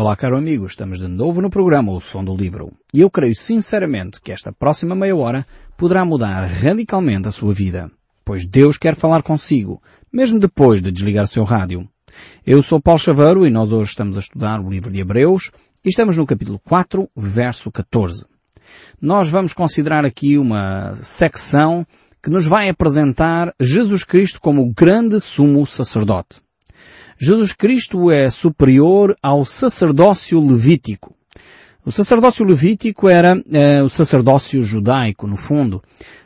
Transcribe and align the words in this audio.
Olá, 0.00 0.16
caro 0.16 0.38
amigo, 0.38 0.64
estamos 0.64 0.98
de 0.98 1.06
novo 1.06 1.42
no 1.42 1.50
programa 1.50 1.92
O 1.92 2.00
Som 2.00 2.24
do 2.24 2.34
Livro. 2.34 2.72
E 2.90 3.02
eu 3.02 3.10
creio 3.10 3.36
sinceramente 3.36 4.18
que 4.18 4.32
esta 4.32 4.50
próxima 4.50 4.94
meia 4.94 5.14
hora 5.14 5.46
poderá 5.76 6.06
mudar 6.06 6.42
radicalmente 6.46 7.28
a 7.28 7.30
sua 7.30 7.52
vida. 7.52 7.90
Pois 8.24 8.46
Deus 8.46 8.78
quer 8.78 8.96
falar 8.96 9.22
consigo, 9.22 9.82
mesmo 10.10 10.38
depois 10.38 10.80
de 10.80 10.90
desligar 10.90 11.24
o 11.24 11.28
seu 11.28 11.44
rádio. 11.44 11.86
Eu 12.46 12.62
sou 12.62 12.80
Paulo 12.80 12.98
Chaveiro 12.98 13.46
e 13.46 13.50
nós 13.50 13.72
hoje 13.72 13.90
estamos 13.90 14.16
a 14.16 14.20
estudar 14.20 14.58
o 14.58 14.70
livro 14.70 14.90
de 14.90 15.00
Hebreus 15.00 15.50
e 15.84 15.90
estamos 15.90 16.16
no 16.16 16.24
capítulo 16.24 16.58
4, 16.66 17.06
verso 17.14 17.70
14. 17.70 18.24
Nós 18.98 19.28
vamos 19.28 19.52
considerar 19.52 20.06
aqui 20.06 20.38
uma 20.38 20.94
secção 20.94 21.86
que 22.22 22.30
nos 22.30 22.46
vai 22.46 22.70
apresentar 22.70 23.54
Jesus 23.60 24.02
Cristo 24.02 24.40
como 24.40 24.62
o 24.62 24.72
grande 24.72 25.20
sumo 25.20 25.66
sacerdote. 25.66 26.40
Jesus 27.22 27.52
Cristo 27.52 28.10
é 28.10 28.30
superior 28.30 29.14
ao 29.22 29.44
sacerdócio 29.44 30.40
levítico. 30.40 31.14
O 31.84 31.92
sacerdócio 31.92 32.46
levítico 32.46 33.10
era 33.10 33.38
eh, 33.52 33.82
o 33.82 33.90
sacerdócio 33.90 34.62
judaico, 34.62 35.26
no 35.26 35.36
fundo. 35.36 35.82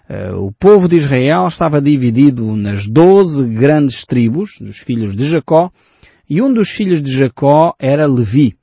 Eh, 0.09 0.31
o 0.31 0.53
povo 0.53 0.87
de 0.87 0.95
Israel 0.95 1.49
estava 1.49 1.83
dividido 1.83 2.55
nas 2.55 2.87
doze 2.87 3.45
grandes 3.45 4.07
tribos, 4.07 4.59
dos 4.61 4.79
filhos 4.79 5.17
de 5.17 5.27
Jacó, 5.27 5.73
e 6.31 6.41
um 6.41 6.55
dos 6.55 6.71
filhos 6.71 7.03
de 7.03 7.13
Jacó 7.13 7.75
era 7.77 8.07
Levi. 8.07 8.57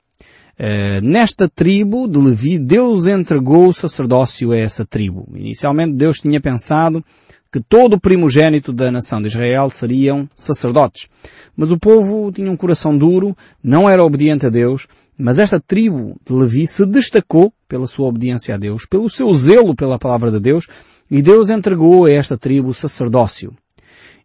Eh, 0.58 1.02
nesta 1.02 1.50
tribo 1.50 2.08
de 2.08 2.18
Levi, 2.18 2.58
Deus 2.58 3.06
entregou 3.06 3.68
o 3.68 3.74
sacerdócio 3.74 4.52
a 4.52 4.56
essa 4.56 4.86
tribo. 4.86 5.28
Inicialmente 5.34 5.92
Deus 5.92 6.18
tinha 6.18 6.40
pensado 6.40 7.04
que 7.52 7.60
todo 7.60 7.94
o 7.94 8.00
primogênito 8.00 8.72
da 8.72 8.90
nação 8.90 9.20
de 9.20 9.28
Israel 9.28 9.68
seriam 9.68 10.26
sacerdotes. 10.34 11.08
Mas 11.54 11.70
o 11.70 11.78
povo 11.78 12.32
tinha 12.32 12.50
um 12.50 12.56
coração 12.56 12.96
duro, 12.96 13.36
não 13.62 13.88
era 13.88 14.02
obediente 14.02 14.46
a 14.46 14.48
Deus, 14.48 14.88
mas 15.18 15.38
esta 15.38 15.60
tribo 15.60 16.18
de 16.26 16.32
Levi 16.32 16.66
se 16.66 16.86
destacou 16.86 17.52
pela 17.68 17.86
sua 17.86 18.08
obediência 18.08 18.54
a 18.54 18.58
Deus, 18.58 18.86
pelo 18.86 19.10
seu 19.10 19.32
zelo 19.34 19.76
pela 19.76 19.98
palavra 19.98 20.30
de 20.30 20.40
Deus, 20.40 20.66
e 21.10 21.20
Deus 21.20 21.50
entregou 21.50 22.06
a 22.06 22.10
esta 22.10 22.38
tribo 22.38 22.70
o 22.70 22.74
sacerdócio. 22.74 23.54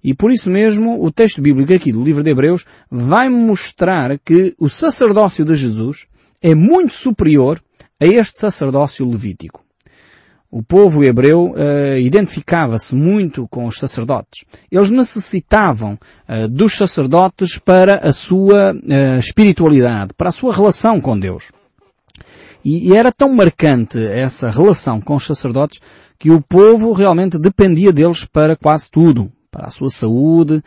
E 0.02 0.14
por 0.14 0.32
isso 0.32 0.50
mesmo, 0.50 1.04
o 1.04 1.12
texto 1.12 1.42
bíblico 1.42 1.74
aqui 1.74 1.92
do 1.92 2.02
livro 2.02 2.24
de 2.24 2.30
Hebreus 2.30 2.64
vai 2.90 3.28
mostrar 3.28 4.18
que 4.20 4.56
o 4.58 4.70
sacerdócio 4.70 5.44
de 5.44 5.56
Jesus 5.56 6.08
é 6.42 6.56
muito 6.56 6.94
superior 6.94 7.62
a 8.00 8.06
este 8.06 8.40
sacerdócio 8.40 9.06
levítico. 9.06 9.67
O 10.50 10.64
povo 10.64 11.04
hebreu 11.04 11.52
uh, 11.52 11.98
identificava-se 12.00 12.96
muito 12.96 13.48
com 13.50 13.66
os 13.66 13.78
sacerdotes. 13.78 14.46
Eles 14.72 14.90
necessitavam 14.90 16.00
uh, 16.28 16.48
dos 16.48 16.74
sacerdotes 16.74 17.60
para 17.60 17.98
a 17.98 18.14
sua 18.14 18.74
uh, 18.74 19.20
espiritualidade, 19.20 20.14
para 20.14 20.30
a 20.30 20.32
sua 20.32 20.56
relação 20.56 21.02
com 21.02 21.20
Deus. 21.20 21.52
E, 22.64 22.90
e, 22.90 22.96
era 22.96 23.12
tão 23.12 23.34
marcante 23.36 24.00
essa 24.00 24.50
relação 24.50 25.02
com 25.02 25.16
os 25.16 25.26
sacerdotes 25.26 25.82
que 26.18 26.32
o 26.32 26.42
povo 26.42 26.94
realmente 26.94 27.38
dependia 27.38 27.92
deles 27.92 28.24
para 28.26 28.56
quase 28.56 28.90
tudo. 28.90 29.32
Para 29.50 29.68
a 29.68 29.72
sua 29.72 29.90
saúde 29.90 30.62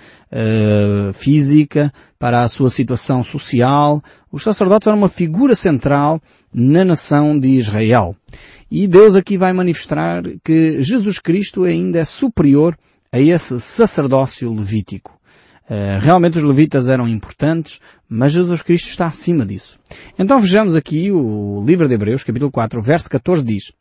física, 1.12 1.92
para 2.18 2.42
a 2.42 2.48
sua 2.48 2.70
situação 2.70 3.22
social. 3.22 4.02
Os 4.32 4.42
sacerdotes 4.42 4.88
eram 4.88 4.98
uma 4.98 5.08
figura 5.08 5.54
central 5.54 6.20
na 6.52 6.84
nação 6.84 7.38
de 7.38 7.48
Israel. 7.50 8.16
E 8.70 8.86
Deus 8.86 9.16
aqui 9.16 9.36
vai 9.36 9.52
manifestar 9.52 10.22
que 10.44 10.80
Jesus 10.80 11.18
Cristo 11.18 11.64
ainda 11.64 11.98
é 11.98 12.04
superior 12.04 12.78
a 13.10 13.18
esse 13.18 13.60
sacerdócio 13.60 14.52
levítico. 14.54 15.18
Uh, 15.68 15.98
realmente 16.00 16.38
os 16.38 16.44
levitas 16.44 16.88
eram 16.88 17.08
importantes, 17.08 17.80
mas 18.08 18.32
Jesus 18.32 18.62
Cristo 18.62 18.88
está 18.88 19.06
acima 19.06 19.44
disso. 19.44 19.78
Então 20.18 20.40
vejamos 20.40 20.76
aqui 20.76 21.10
o 21.10 21.64
livro 21.66 21.88
de 21.88 21.94
Hebreus, 21.94 22.22
capítulo 22.22 22.50
4, 22.50 22.80
verso 22.82 23.10
14 23.10 23.44
diz, 23.44 23.72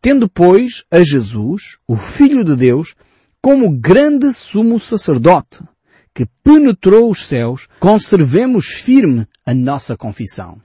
Tendo, 0.00 0.28
pois, 0.28 0.84
a 0.90 1.02
Jesus, 1.02 1.78
o 1.86 1.96
Filho 1.96 2.44
de 2.44 2.56
Deus, 2.56 2.94
como 3.40 3.70
grande 3.70 4.32
sumo 4.32 4.78
sacerdote, 4.78 5.60
que 6.14 6.26
penetrou 6.42 7.10
os 7.10 7.26
céus, 7.26 7.68
conservemos 7.78 8.66
firme 8.66 9.26
a 9.46 9.54
nossa 9.54 9.96
confissão. 9.96 10.60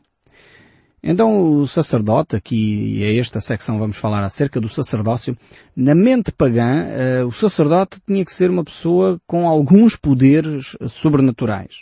Então 1.06 1.60
o 1.60 1.68
sacerdote, 1.68 2.38
aqui 2.38 3.04
é 3.04 3.18
esta 3.18 3.42
secção 3.42 3.78
vamos 3.78 3.98
falar 3.98 4.24
acerca 4.24 4.62
do 4.62 4.70
sacerdócio, 4.70 5.38
na 5.76 5.94
mente 5.94 6.32
pagã, 6.32 6.86
uh, 6.86 7.28
o 7.28 7.32
sacerdote 7.34 8.00
tinha 8.08 8.24
que 8.24 8.32
ser 8.32 8.50
uma 8.50 8.64
pessoa 8.64 9.20
com 9.28 9.50
alguns 9.50 9.98
poderes 9.98 10.78
sobrenaturais. 10.88 11.80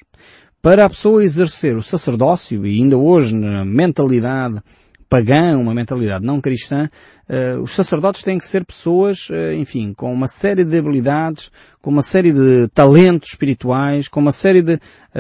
Para 0.60 0.86
a 0.86 0.90
pessoa 0.90 1.24
exercer 1.24 1.78
o 1.78 1.84
sacerdócio, 1.84 2.66
e 2.66 2.82
ainda 2.82 2.98
hoje 2.98 3.36
na 3.36 3.64
mentalidade 3.64 4.60
pagã, 5.08 5.56
uma 5.56 5.74
mentalidade 5.74 6.26
não 6.26 6.42
cristã, 6.42 6.90
uh, 7.30 7.62
os 7.62 7.76
sacerdotes 7.76 8.24
têm 8.24 8.40
que 8.40 8.46
ser 8.46 8.66
pessoas, 8.66 9.30
uh, 9.30 9.54
enfim, 9.54 9.94
com 9.94 10.12
uma 10.12 10.28
série 10.28 10.64
de 10.64 10.80
habilidades, 10.80 11.52
com 11.80 11.92
uma 11.92 12.02
série 12.02 12.34
de 12.34 12.68
talentos 12.74 13.30
espirituais, 13.30 14.08
com 14.08 14.20
uma 14.20 14.32
série 14.32 14.64
de 14.64 14.80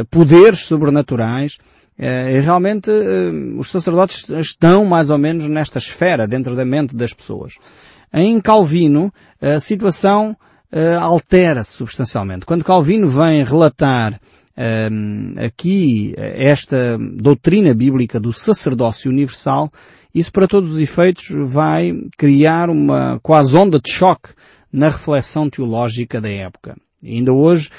poderes 0.10 0.62
sobrenaturais, 0.62 1.58
e 2.04 2.40
realmente 2.40 2.90
eh, 2.90 3.32
os 3.60 3.70
sacerdotes 3.70 4.28
estão 4.30 4.84
mais 4.84 5.12
ou 5.12 5.20
menos 5.20 5.48
nesta 5.48 5.78
esfera, 5.78 6.28
dentro 6.28 6.56
da 6.56 6.66
mente 6.66 6.96
das 6.96 7.14
pessoas. 7.14 7.54
Em 8.12 8.42
Calvino, 8.42 9.14
a 9.40 9.60
situação 9.60 10.36
eh, 10.72 10.96
altera-se 10.96 11.74
substancialmente. 11.74 12.44
Quando 12.44 12.66
Calvino 12.66 13.08
vem 13.08 13.44
relatar 13.44 14.20
eh, 14.58 14.90
aqui 15.46 16.16
esta 16.18 16.98
doutrina 16.98 17.72
bíblica 17.76 18.20
do 18.20 18.34
sacerdócio 18.34 19.12
universal, 19.12 19.72
isso 20.14 20.32
para 20.32 20.48
todos 20.48 20.72
os 20.72 20.80
efeitos 20.80 21.28
vai 21.54 21.94
criar 22.18 22.72
uma 22.72 23.20
quase 23.22 23.56
onda 23.56 23.80
de 23.80 23.92
choque 23.92 24.30
na 24.74 24.88
reflexão 24.88 25.48
teológica 25.52 26.20
da 26.20 26.30
época. 26.30 26.76
Ainda 27.04 27.32
hoje 27.32 27.70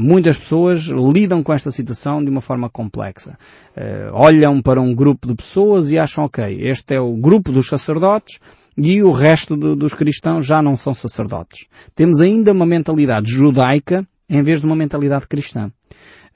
muitas 0.00 0.36
pessoas 0.36 0.82
lidam 0.82 1.42
com 1.42 1.52
esta 1.52 1.70
situação 1.70 2.22
de 2.22 2.30
uma 2.30 2.40
forma 2.40 2.68
complexa. 2.68 3.38
Uh, 3.76 4.12
olham 4.12 4.60
para 4.60 4.80
um 4.80 4.92
grupo 4.92 5.28
de 5.28 5.34
pessoas 5.34 5.90
e 5.90 5.98
acham, 5.98 6.24
ok, 6.24 6.58
este 6.60 6.94
é 6.94 7.00
o 7.00 7.16
grupo 7.16 7.52
dos 7.52 7.68
sacerdotes 7.68 8.40
e 8.76 9.02
o 9.02 9.10
resto 9.10 9.56
do, 9.56 9.76
dos 9.76 9.94
cristãos 9.94 10.46
já 10.46 10.60
não 10.60 10.76
são 10.76 10.94
sacerdotes. 10.94 11.66
Temos 11.94 12.20
ainda 12.20 12.52
uma 12.52 12.66
mentalidade 12.66 13.30
judaica 13.30 14.06
em 14.28 14.42
vez 14.42 14.60
de 14.60 14.66
uma 14.66 14.76
mentalidade 14.76 15.26
cristã. 15.26 15.70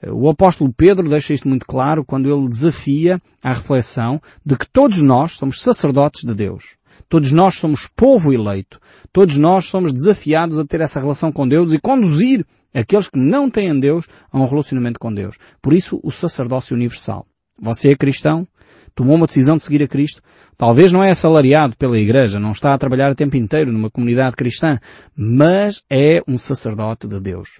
Eh, 0.01 0.11
o 0.11 0.29
apóstolo 0.29 0.73
Pedro 0.75 1.09
deixa 1.09 1.33
isto 1.33 1.47
muito 1.47 1.65
claro 1.65 2.03
quando 2.03 2.33
ele 2.33 2.47
desafia 2.47 3.19
a 3.41 3.53
reflexão 3.53 4.21
de 4.45 4.57
que 4.57 4.67
todos 4.67 5.01
nós 5.01 5.33
somos 5.33 5.61
sacerdotes 5.61 6.23
de 6.23 6.33
Deus. 6.33 6.75
Todos 7.07 7.31
nós 7.31 7.55
somos 7.55 7.87
povo 7.95 8.33
eleito. 8.33 8.79
Todos 9.11 9.37
nós 9.37 9.65
somos 9.65 9.93
desafiados 9.93 10.57
a 10.57 10.65
ter 10.65 10.81
essa 10.81 10.99
relação 10.99 11.31
com 11.31 11.47
Deus 11.47 11.73
e 11.73 11.79
conduzir 11.79 12.45
aqueles 12.73 13.07
que 13.07 13.19
não 13.19 13.49
têm 13.49 13.79
Deus 13.79 14.07
a 14.31 14.39
um 14.39 14.45
relacionamento 14.45 14.99
com 14.99 15.13
Deus. 15.13 15.37
Por 15.61 15.73
isso, 15.73 15.99
o 16.03 16.11
sacerdócio 16.11 16.75
universal. 16.75 17.25
Você 17.59 17.91
é 17.91 17.95
cristão? 17.95 18.47
Tomou 18.95 19.15
uma 19.15 19.25
decisão 19.25 19.57
de 19.57 19.63
seguir 19.63 19.83
a 19.83 19.87
Cristo? 19.87 20.21
Talvez 20.57 20.91
não 20.91 21.03
é 21.03 21.11
assalariado 21.11 21.75
pela 21.75 21.99
igreja, 21.99 22.39
não 22.39 22.51
está 22.51 22.73
a 22.73 22.77
trabalhar 22.77 23.11
o 23.11 23.15
tempo 23.15 23.35
inteiro 23.35 23.71
numa 23.71 23.89
comunidade 23.89 24.35
cristã, 24.35 24.79
mas 25.15 25.81
é 25.89 26.21
um 26.27 26.37
sacerdote 26.37 27.07
de 27.07 27.19
Deus. 27.19 27.59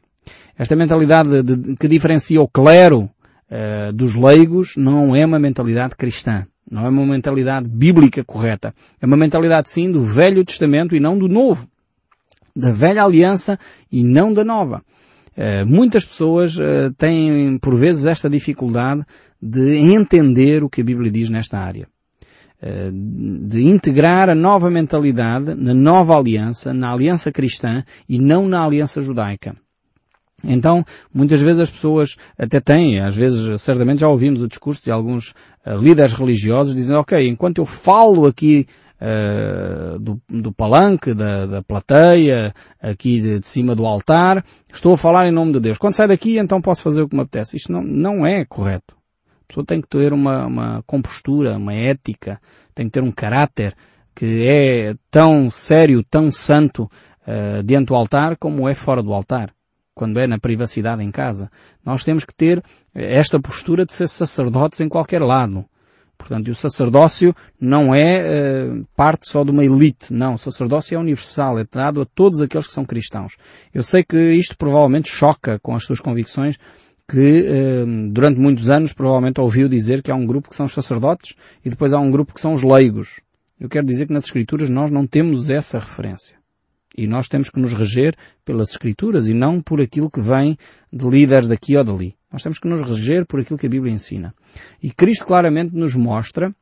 Esta 0.58 0.76
mentalidade 0.76 1.42
de, 1.42 1.56
de, 1.56 1.76
que 1.76 1.88
diferencia 1.88 2.42
o 2.42 2.48
clero 2.48 3.04
uh, 3.04 3.92
dos 3.94 4.16
leigos 4.16 4.76
não 4.78 5.16
é 5.16 5.26
uma 5.26 5.40
mentalidade 5.40 5.96
cristã. 5.96 6.46
Não 6.70 6.86
é 6.86 6.90
uma 6.90 7.06
mentalidade 7.06 7.68
bíblica 7.68 8.24
correta. 8.24 8.74
É 9.02 9.06
uma 9.06 9.18
mentalidade 9.18 9.70
sim 9.70 9.92
do 9.92 10.04
Velho 10.04 10.46
Testamento 10.46 10.96
e 10.96 11.00
não 11.00 11.18
do 11.18 11.28
Novo. 11.28 11.68
Da 12.56 12.72
velha 12.72 13.04
aliança 13.04 13.58
e 13.92 14.04
não 14.04 14.34
da 14.34 14.44
nova. 14.44 14.84
Uh, 15.36 15.66
muitas 15.66 16.06
pessoas 16.06 16.56
uh, 16.58 16.94
têm 16.96 17.58
por 17.58 17.76
vezes 17.76 18.06
esta 18.06 18.30
dificuldade 18.30 19.04
de 19.42 19.78
entender 19.78 20.64
o 20.64 20.70
que 20.70 20.82
a 20.82 20.84
Bíblia 20.84 21.10
diz 21.10 21.28
nesta 21.28 21.58
área. 21.58 21.88
Uh, 22.62 22.92
de 23.48 23.64
integrar 23.64 24.30
a 24.30 24.36
nova 24.36 24.70
mentalidade 24.70 25.56
na 25.56 25.74
nova 25.74 26.16
aliança, 26.16 26.72
na 26.72 26.92
aliança 26.92 27.32
cristã 27.32 27.84
e 28.08 28.20
não 28.20 28.48
na 28.48 28.64
aliança 28.64 29.02
judaica. 29.02 29.56
Então, 30.44 30.86
muitas 31.12 31.42
vezes 31.42 31.62
as 31.62 31.70
pessoas 31.72 32.16
até 32.38 32.60
têm, 32.60 33.00
às 33.00 33.16
vezes, 33.16 33.62
certamente 33.62 34.02
já 34.02 34.10
ouvimos 34.10 34.42
o 34.42 34.48
discurso 34.48 34.84
de 34.84 34.92
alguns 34.92 35.34
líderes 35.80 36.14
religiosos 36.14 36.76
dizendo, 36.76 37.00
ok, 37.00 37.30
enquanto 37.30 37.60
eu 37.60 37.66
falo 37.66 38.26
aqui 38.26 38.68
uh, 39.04 40.00
do, 40.00 40.22
do, 40.30 40.54
palanque, 40.54 41.14
da, 41.14 41.46
da 41.46 41.62
plateia, 41.62 42.54
aqui 42.82 43.22
de, 43.22 43.40
de, 43.40 43.48
cima 43.48 43.76
do 43.76 43.86
altar, 43.86 44.44
estou 44.72 44.94
a 44.94 44.98
falar 44.98 45.28
em 45.28 45.32
nome 45.32 45.54
de 45.54 45.60
Deus. 45.60 45.78
Quando 45.78 45.96
sai 45.96 46.08
daqui, 46.08 46.38
então 46.38 46.62
posso 46.62 46.82
fazer 46.82 47.02
o 47.02 47.10
que 47.10 47.16
me 47.16 47.22
apetece. 47.22 47.58
Isto 47.58 47.72
não, 47.72 47.84
não 47.84 48.26
é 48.26 48.46
correto. 48.46 48.96
A 49.44 49.48
pessoa 49.48 49.66
tem 49.66 49.82
que 49.82 49.88
ter 49.88 50.14
uma, 50.14 50.46
uma 50.46 50.84
compostura, 50.88 51.58
uma 51.58 51.74
ética, 51.74 52.40
tem 52.74 52.86
que 52.86 52.92
ter 52.92 53.04
um 53.04 53.12
caráter 53.12 53.76
que 54.16 54.48
é 54.48 54.96
tão 55.12 55.50
sério, 55.50 56.04
tão 56.04 56.32
santo 56.32 56.84
uh, 57.28 57.64
diante 57.64 57.88
do 57.88 57.96
altar 57.96 58.38
como 58.38 58.70
é 58.70 58.74
fora 58.74 59.04
do 59.04 59.14
altar 59.14 59.54
quando 59.96 60.20
é 60.20 60.26
na 60.26 60.40
privacidade 60.40 61.04
em 61.04 61.12
casa. 61.12 61.52
Nós 61.86 62.04
temos 62.04 62.26
que 62.26 62.34
ter 62.34 62.64
esta 62.96 63.40
postura 63.40 63.86
de 63.86 63.94
ser 63.94 64.08
sacerdotes 64.08 64.80
em 64.80 64.90
qualquer 64.90 65.22
lado. 65.22 65.66
Portanto, 66.18 66.50
o 66.50 66.56
sacerdócio 66.56 67.36
não 67.60 67.94
é 67.94 68.22
uh, 68.22 68.88
parte 68.96 69.28
só 69.28 69.44
de 69.44 69.52
uma 69.52 69.66
elite. 69.66 70.14
Não, 70.14 70.36
o 70.36 70.38
sacerdócio 70.38 70.96
é 70.96 70.98
universal, 70.98 71.60
é 71.60 71.66
dado 71.70 72.02
a 72.02 72.06
todos 72.06 72.42
aqueles 72.42 72.68
que 72.68 72.74
são 72.74 72.86
cristãos. 72.86 73.36
Eu 73.74 73.84
sei 73.84 74.04
que 74.04 74.34
isto 74.34 74.58
provavelmente 74.58 75.10
choca 75.10 75.60
com 75.60 75.76
as 75.76 75.84
suas 75.84 76.00
convicções, 76.00 76.58
que 77.10 77.42
uh, 77.42 78.12
durante 78.12 78.40
muitos 78.40 78.70
anos 78.70 78.94
provavelmente 78.94 79.42
ouviu 79.42 79.68
dizer 79.68 80.02
que 80.02 80.12
há 80.12 80.16
um 80.16 80.26
grupo 80.26 80.50
que 80.50 80.56
são 80.56 80.66
os 80.66 80.74
sacerdotes 80.74 81.36
e 81.64 81.70
depois 81.70 81.94
há 81.94 82.00
um 82.00 82.12
grupo 82.12 82.34
que 82.34 82.42
são 82.42 82.54
os 82.54 82.64
leigos. 82.64 83.20
Eu 83.60 83.70
quero 83.70 83.86
dizer 83.86 84.08
que 84.08 84.14
nas 84.14 84.26
Escrituras 84.26 84.70
nós 84.70 84.92
não 84.92 85.06
temos 85.06 85.50
essa 85.50 85.80
referência. 85.80 86.38
E 86.96 87.08
nós 87.08 87.28
temos 87.28 87.50
que 87.50 87.60
nos 87.60 87.74
reger 87.74 88.16
pelas 88.46 88.70
Escrituras 88.70 89.28
e 89.28 89.34
não 89.34 89.62
por 89.62 89.82
aquilo 89.82 90.12
que 90.12 90.22
vem 90.22 90.58
de 90.92 91.08
líderes 91.08 91.48
daqui 91.48 91.76
ou 91.76 91.84
dali. 91.84 92.16
Nós 92.34 92.42
temos 92.42 92.58
que 92.58 92.68
nos 92.68 92.82
reger 92.82 93.28
por 93.28 93.40
aquilo 93.40 93.60
que 93.60 93.68
a 93.68 93.70
Bíblia 93.70 93.94
ensina. 93.94 94.34
E 94.82 94.90
Cristo 94.90 95.28
claramente 95.28 95.76
nos 95.76 95.94
mostra 95.94 96.54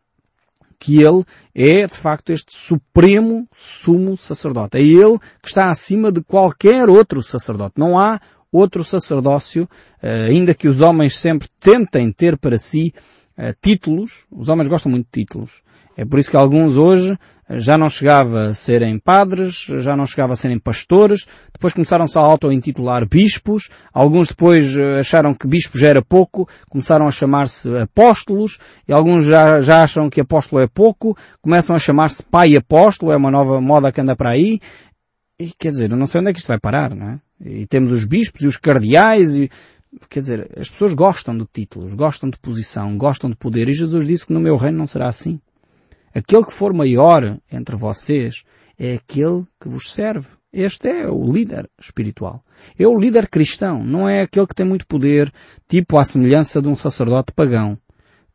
que 0.77 1.01
Ele 1.01 1.23
é, 1.55 1.87
de 1.87 1.93
facto, 1.93 2.33
este 2.33 2.53
supremo 2.53 3.47
sumo 3.55 4.17
sacerdote. 4.17 4.77
É 4.77 4.81
Ele 4.81 5.17
que 5.41 5.47
está 5.47 5.71
acima 5.71 6.11
de 6.11 6.21
qualquer 6.21 6.89
outro 6.89 7.23
sacerdote. 7.23 7.75
Não 7.77 7.97
há 7.97 8.19
outro 8.51 8.83
sacerdócio, 8.83 9.69
eh, 10.01 10.25
ainda 10.25 10.53
que 10.53 10.67
os 10.67 10.81
homens 10.81 11.17
sempre 11.17 11.47
tentem 11.57 12.11
ter 12.11 12.37
para 12.37 12.57
si 12.57 12.93
eh, 13.37 13.55
títulos. 13.61 14.25
Os 14.29 14.49
homens 14.49 14.67
gostam 14.67 14.91
muito 14.91 15.05
de 15.05 15.21
títulos. 15.21 15.61
É 15.97 16.05
por 16.05 16.19
isso 16.19 16.31
que 16.31 16.37
alguns 16.37 16.77
hoje 16.77 17.17
já 17.57 17.77
não 17.77 17.89
chegava 17.89 18.49
a 18.49 18.53
serem 18.53 18.97
padres, 18.97 19.65
já 19.79 19.95
não 19.95 20.05
chegava 20.05 20.33
a 20.33 20.35
serem 20.35 20.57
pastores, 20.57 21.27
depois 21.51 21.73
começaram-se 21.73 22.17
a 22.17 22.21
auto-intitular 22.21 23.07
bispos, 23.07 23.69
alguns 23.93 24.29
depois 24.29 24.77
eh, 24.77 24.99
acharam 24.99 25.33
que 25.33 25.47
bispo 25.47 25.77
já 25.77 25.89
era 25.89 26.01
pouco, 26.01 26.47
começaram 26.69 27.07
a 27.07 27.11
chamar-se 27.11 27.69
apóstolos, 27.77 28.57
e 28.87 28.93
alguns 28.93 29.25
já, 29.25 29.59
já 29.61 29.83
acham 29.83 30.09
que 30.09 30.21
apóstolo 30.21 30.61
é 30.61 30.67
pouco, 30.67 31.17
começam 31.41 31.75
a 31.75 31.79
chamar-se 31.79 32.23
pai 32.23 32.55
apóstolo, 32.55 33.11
é 33.11 33.17
uma 33.17 33.31
nova 33.31 33.59
moda 33.59 33.91
que 33.91 33.99
anda 33.99 34.15
para 34.15 34.29
aí, 34.29 34.59
e 35.39 35.51
quer 35.57 35.71
dizer, 35.71 35.91
eu 35.91 35.97
não 35.97 36.07
sei 36.07 36.21
onde 36.21 36.29
é 36.29 36.33
que 36.33 36.39
isto 36.39 36.47
vai 36.47 36.59
parar, 36.59 36.95
não 36.95 37.09
é? 37.09 37.19
E 37.43 37.65
temos 37.65 37.91
os 37.91 38.05
bispos 38.05 38.43
e 38.43 38.47
os 38.47 38.57
cardeais 38.57 39.35
e, 39.35 39.49
quer 40.09 40.19
dizer, 40.19 40.51
as 40.55 40.69
pessoas 40.69 40.93
gostam 40.93 41.35
de 41.35 41.45
títulos, 41.51 41.93
gostam 41.95 42.29
de 42.29 42.37
posição, 42.37 42.95
gostam 42.97 43.29
de 43.29 43.35
poder, 43.35 43.67
e 43.67 43.73
Jesus 43.73 44.07
disse 44.07 44.27
que 44.27 44.33
no 44.33 44.39
meu 44.39 44.55
reino 44.55 44.77
não 44.77 44.87
será 44.87 45.09
assim. 45.09 45.41
Aquele 46.13 46.45
que 46.45 46.53
for 46.53 46.73
maior 46.73 47.37
entre 47.51 47.75
vocês 47.75 48.43
é 48.77 48.95
aquele 48.95 49.43
que 49.59 49.69
vos 49.69 49.93
serve. 49.93 50.27
Este 50.51 50.89
é 50.89 51.07
o 51.07 51.31
líder 51.31 51.69
espiritual. 51.79 52.43
É 52.77 52.85
o 52.85 52.97
líder 52.97 53.29
cristão, 53.29 53.83
não 53.83 54.07
é 54.07 54.21
aquele 54.21 54.47
que 54.47 54.55
tem 54.55 54.65
muito 54.65 54.85
poder, 54.85 55.31
tipo 55.67 55.97
à 55.97 56.03
semelhança 56.03 56.61
de 56.61 56.67
um 56.67 56.75
sacerdote 56.75 57.31
pagão, 57.31 57.77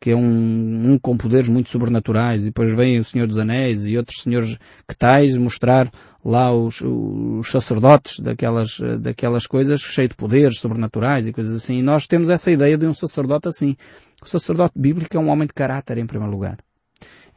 que 0.01 0.11
é 0.11 0.17
um, 0.17 0.93
um 0.93 0.99
com 0.99 1.17
poderes 1.17 1.49
muito 1.49 1.71
sobrenaturais, 1.71 2.43
e 2.43 2.47
depois 2.47 2.75
vem 2.75 2.99
o 2.99 3.05
Senhor 3.05 3.27
dos 3.27 3.39
Anéis 3.39 3.87
e 3.87 3.97
outros 3.97 4.23
senhores 4.23 4.59
que 4.89 4.97
tais 4.97 5.37
mostrar 5.37 5.91
lá 6.25 6.55
os, 6.55 6.81
os 6.81 7.51
sacerdotes 7.51 8.19
daquelas, 8.21 8.79
daquelas 9.01 9.47
coisas 9.47 9.81
cheios 9.81 10.11
de 10.11 10.17
poderes 10.17 10.59
sobrenaturais 10.59 11.29
e 11.29 11.33
coisas 11.33 11.55
assim. 11.55 11.77
E 11.77 11.83
nós 11.83 12.07
temos 12.07 12.31
essa 12.31 12.51
ideia 12.51 12.77
de 12.77 12.87
um 12.87 12.95
sacerdote 12.95 13.49
assim. 13.49 13.77
O 14.23 14.29
sacerdote 14.29 14.75
bíblico 14.77 15.17
é 15.17 15.21
um 15.21 15.29
homem 15.29 15.47
de 15.47 15.55
caráter 15.55 15.99
em 15.99 16.07
primeiro 16.07 16.33
lugar. 16.33 16.59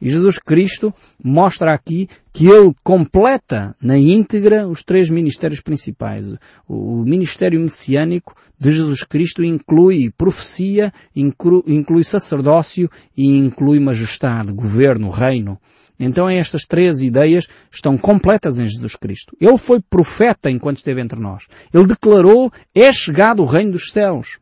Jesus 0.08 0.38
Cristo 0.38 0.94
mostra 1.22 1.74
aqui 1.74 2.08
que 2.32 2.46
Ele 2.46 2.72
completa 2.82 3.76
na 3.82 3.98
íntegra 3.98 4.66
os 4.66 4.82
três 4.82 5.10
ministérios 5.10 5.60
principais. 5.60 6.34
O 6.68 7.04
ministério 7.04 7.60
messiânico 7.60 8.34
de 8.58 8.72
Jesus 8.72 9.02
Cristo 9.04 9.44
inclui 9.44 10.10
profecia, 10.16 10.92
inclui 11.14 12.04
sacerdócio 12.04 12.88
e 13.16 13.26
inclui 13.36 13.80
majestade, 13.80 14.52
governo, 14.52 15.10
reino. 15.10 15.58
Então 15.98 16.28
estas 16.30 16.64
três 16.64 17.02
ideias 17.02 17.46
estão 17.70 17.98
completas 17.98 18.58
em 18.58 18.66
Jesus 18.66 18.96
Cristo. 18.96 19.36
Ele 19.38 19.58
foi 19.58 19.80
profeta 19.80 20.50
enquanto 20.50 20.78
esteve 20.78 21.02
entre 21.02 21.20
nós. 21.20 21.46
Ele 21.74 21.86
declarou, 21.86 22.50
é 22.74 22.90
chegado 22.90 23.42
o 23.42 23.46
reino 23.46 23.72
dos 23.72 23.90
céus. 23.90 24.38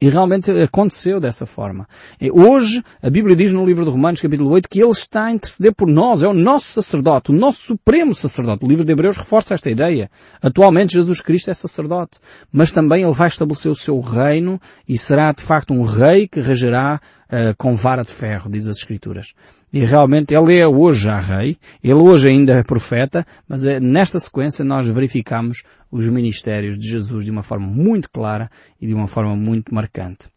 E 0.00 0.08
realmente 0.08 0.50
aconteceu 0.50 1.18
dessa 1.18 1.44
forma. 1.44 1.88
E 2.20 2.30
hoje, 2.30 2.84
a 3.02 3.10
Bíblia 3.10 3.34
diz 3.34 3.52
no 3.52 3.66
livro 3.66 3.84
de 3.84 3.90
Romanos, 3.90 4.20
capítulo 4.20 4.48
8, 4.50 4.68
que 4.68 4.80
Ele 4.80 4.92
está 4.92 5.24
a 5.24 5.32
interceder 5.32 5.74
por 5.74 5.88
nós. 5.88 6.22
É 6.22 6.28
o 6.28 6.32
nosso 6.32 6.72
sacerdote, 6.72 7.32
o 7.32 7.34
nosso 7.34 7.62
supremo 7.62 8.14
sacerdote. 8.14 8.64
O 8.64 8.68
livro 8.68 8.84
de 8.84 8.92
Hebreus 8.92 9.16
reforça 9.16 9.54
esta 9.54 9.68
ideia. 9.68 10.08
Atualmente, 10.40 10.94
Jesus 10.94 11.20
Cristo 11.20 11.50
é 11.50 11.54
sacerdote. 11.54 12.18
Mas 12.52 12.70
também 12.70 13.02
Ele 13.02 13.12
vai 13.12 13.26
estabelecer 13.26 13.72
o 13.72 13.74
seu 13.74 13.98
reino 14.00 14.60
e 14.88 14.96
será, 14.96 15.32
de 15.32 15.42
facto, 15.42 15.74
um 15.74 15.82
rei 15.82 16.28
que 16.28 16.40
regerá 16.40 17.00
uh, 17.30 17.54
com 17.56 17.74
vara 17.74 18.02
de 18.02 18.12
ferro, 18.12 18.50
diz 18.50 18.66
as 18.66 18.78
Escrituras. 18.78 19.34
E 19.72 19.84
realmente 19.84 20.34
ele 20.34 20.56
é 20.56 20.66
hoje 20.66 21.02
já 21.04 21.18
rei, 21.18 21.56
ele 21.82 21.94
hoje 21.94 22.28
ainda 22.28 22.54
é 22.54 22.62
profeta, 22.62 23.26
mas 23.46 23.64
é, 23.64 23.78
nesta 23.78 24.18
sequência 24.18 24.64
nós 24.64 24.86
verificamos 24.88 25.62
os 25.90 26.08
ministérios 26.08 26.78
de 26.78 26.88
Jesus 26.88 27.24
de 27.24 27.30
uma 27.30 27.42
forma 27.42 27.66
muito 27.66 28.10
clara 28.10 28.50
e 28.80 28.86
de 28.86 28.94
uma 28.94 29.06
forma 29.06 29.36
muito 29.36 29.74
marcante. 29.74 30.28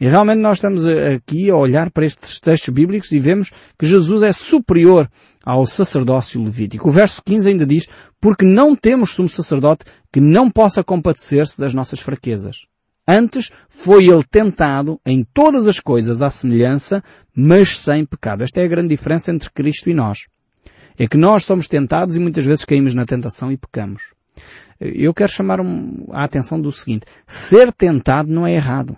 E 0.00 0.08
realmente 0.08 0.38
nós 0.38 0.58
estamos 0.58 0.86
aqui 0.86 1.50
a 1.50 1.56
olhar 1.56 1.90
para 1.90 2.06
estes 2.06 2.40
textos 2.40 2.72
bíblicos 2.72 3.12
e 3.12 3.18
vemos 3.18 3.50
que 3.78 3.86
Jesus 3.86 4.22
é 4.22 4.32
superior 4.32 5.10
ao 5.44 5.66
sacerdócio 5.66 6.42
levítico. 6.42 6.88
O 6.88 6.92
verso 6.92 7.22
15 7.22 7.48
ainda 7.48 7.66
diz, 7.66 7.86
porque 8.20 8.44
não 8.44 8.74
temos 8.74 9.10
sumo 9.14 9.28
sacerdote 9.28 9.84
que 10.12 10.20
não 10.20 10.50
possa 10.50 10.82
compadecer-se 10.82 11.60
das 11.60 11.74
nossas 11.74 12.00
fraquezas. 12.00 12.66
Antes 13.10 13.50
foi 13.70 14.04
ele 14.04 14.22
tentado 14.22 15.00
em 15.06 15.24
todas 15.24 15.66
as 15.66 15.80
coisas 15.80 16.20
à 16.20 16.28
semelhança, 16.28 17.02
mas 17.34 17.80
sem 17.80 18.04
pecado. 18.04 18.44
Esta 18.44 18.60
é 18.60 18.64
a 18.64 18.68
grande 18.68 18.90
diferença 18.90 19.32
entre 19.32 19.48
Cristo 19.48 19.88
e 19.88 19.94
nós. 19.94 20.26
É 20.98 21.08
que 21.08 21.16
nós 21.16 21.44
somos 21.44 21.68
tentados 21.68 22.16
e 22.16 22.20
muitas 22.20 22.44
vezes 22.44 22.66
caímos 22.66 22.94
na 22.94 23.06
tentação 23.06 23.50
e 23.50 23.56
pecamos. 23.56 24.12
Eu 24.78 25.14
quero 25.14 25.32
chamar 25.32 25.58
a 26.10 26.22
atenção 26.22 26.60
do 26.60 26.70
seguinte. 26.70 27.06
Ser 27.26 27.72
tentado 27.72 28.30
não 28.30 28.46
é 28.46 28.52
errado. 28.52 28.94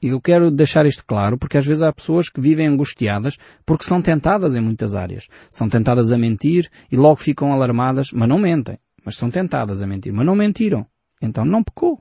Eu 0.00 0.20
quero 0.20 0.48
deixar 0.48 0.86
isto 0.86 1.04
claro 1.04 1.36
porque 1.36 1.58
às 1.58 1.66
vezes 1.66 1.82
há 1.82 1.92
pessoas 1.92 2.28
que 2.28 2.40
vivem 2.40 2.68
angustiadas 2.68 3.36
porque 3.66 3.84
são 3.84 4.00
tentadas 4.00 4.54
em 4.54 4.60
muitas 4.60 4.94
áreas. 4.94 5.26
São 5.50 5.68
tentadas 5.68 6.12
a 6.12 6.18
mentir 6.18 6.70
e 6.90 6.96
logo 6.96 7.16
ficam 7.16 7.52
alarmadas, 7.52 8.12
mas 8.12 8.28
não 8.28 8.38
mentem. 8.38 8.78
Mas 9.04 9.16
são 9.16 9.28
tentadas 9.28 9.82
a 9.82 9.86
mentir, 9.88 10.12
mas 10.12 10.24
não 10.24 10.36
mentiram. 10.36 10.86
Então 11.20 11.44
não 11.44 11.64
pecou. 11.64 12.00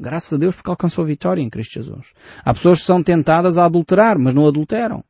Graças 0.00 0.32
a 0.32 0.36
Deus 0.38 0.56
porque 0.56 0.70
alcançou 0.70 1.04
a 1.04 1.06
vitória 1.06 1.42
em 1.42 1.50
Cristo 1.50 1.74
Jesus. 1.74 2.14
Há 2.42 2.54
pessoas 2.54 2.80
que 2.80 2.86
são 2.86 3.02
tentadas 3.02 3.58
a 3.58 3.66
adulterar, 3.66 4.18
mas 4.18 4.32
não 4.32 4.48
adulteram. 4.48 5.04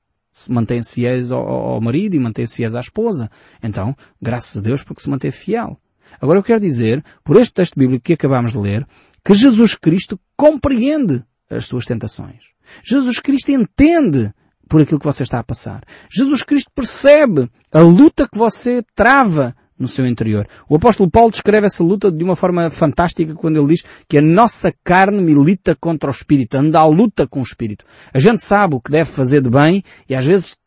Mantêm-se 0.49 0.93
fiéis 0.93 1.31
ao, 1.31 1.47
ao 1.47 1.81
marido 1.81 2.17
e 2.17 2.19
mantêm-se 2.19 2.57
fiéis 2.57 2.75
à 2.75 2.81
esposa. 2.81 3.31
Então, 3.63 3.97
graças 4.21 4.57
a 4.57 4.61
Deus 4.61 4.83
porque 4.83 5.01
se 5.01 5.09
manteve 5.09 5.37
fiel. 5.37 5.79
Agora 6.21 6.41
eu 6.41 6.43
quero 6.43 6.59
dizer, 6.59 7.05
por 7.23 7.37
este 7.37 7.55
texto 7.55 7.79
bíblico 7.79 8.03
que 8.03 8.15
acabamos 8.15 8.53
de 8.53 8.59
ler, 8.59 8.85
que 9.25 9.33
Jesus 9.33 9.77
Cristo 9.77 10.19
compreende 10.37 11.25
as 11.49 11.67
suas 11.67 11.87
tentações. 11.87 12.47
Jesus 12.83 13.21
Cristo 13.21 13.53
entende 13.53 14.33
por 14.69 14.81
aquilo 14.81 14.99
que 14.99 15.07
você 15.07 15.23
está 15.23 15.39
a 15.39 15.45
passar. 15.45 15.85
Jesus 16.11 16.43
Cristo 16.43 16.71
percebe 16.75 17.49
a 17.71 17.81
luta 17.81 18.29
que 18.29 18.39
você 18.39 18.83
trava 18.95 19.55
no 19.81 19.89
seu 19.89 20.07
interior. 20.07 20.47
O 20.69 20.77
apóstolo 20.77 21.11
Paulo 21.11 21.31
descreve 21.31 21.67
essa 21.67 21.83
luta 21.83 22.13
de 22.13 22.23
uma 22.23 22.37
forma 22.37 22.71
fantástica 22.71 23.35
quando 23.35 23.59
ele 23.59 23.69
diz 23.69 23.83
que 24.07 24.19
a 24.19 24.23
nossa 24.23 24.73
carne 24.85 25.21
milita 25.21 25.75
contra 25.75 26.11
o 26.11 26.13
espírito, 26.13 26.57
anda 26.57 26.79
à 26.79 26.87
luta 26.87 27.27
com 27.27 27.41
o 27.41 27.43
espírito. 27.43 27.87
A 28.13 28.19
gente 28.19 28.43
sabe 28.43 28.75
o 28.75 28.81
que 28.81 28.91
deve 28.91 29.11
fazer 29.11 29.41
de 29.41 29.49
bem 29.49 29.83
e 30.07 30.15
às 30.15 30.27
vezes 30.27 30.59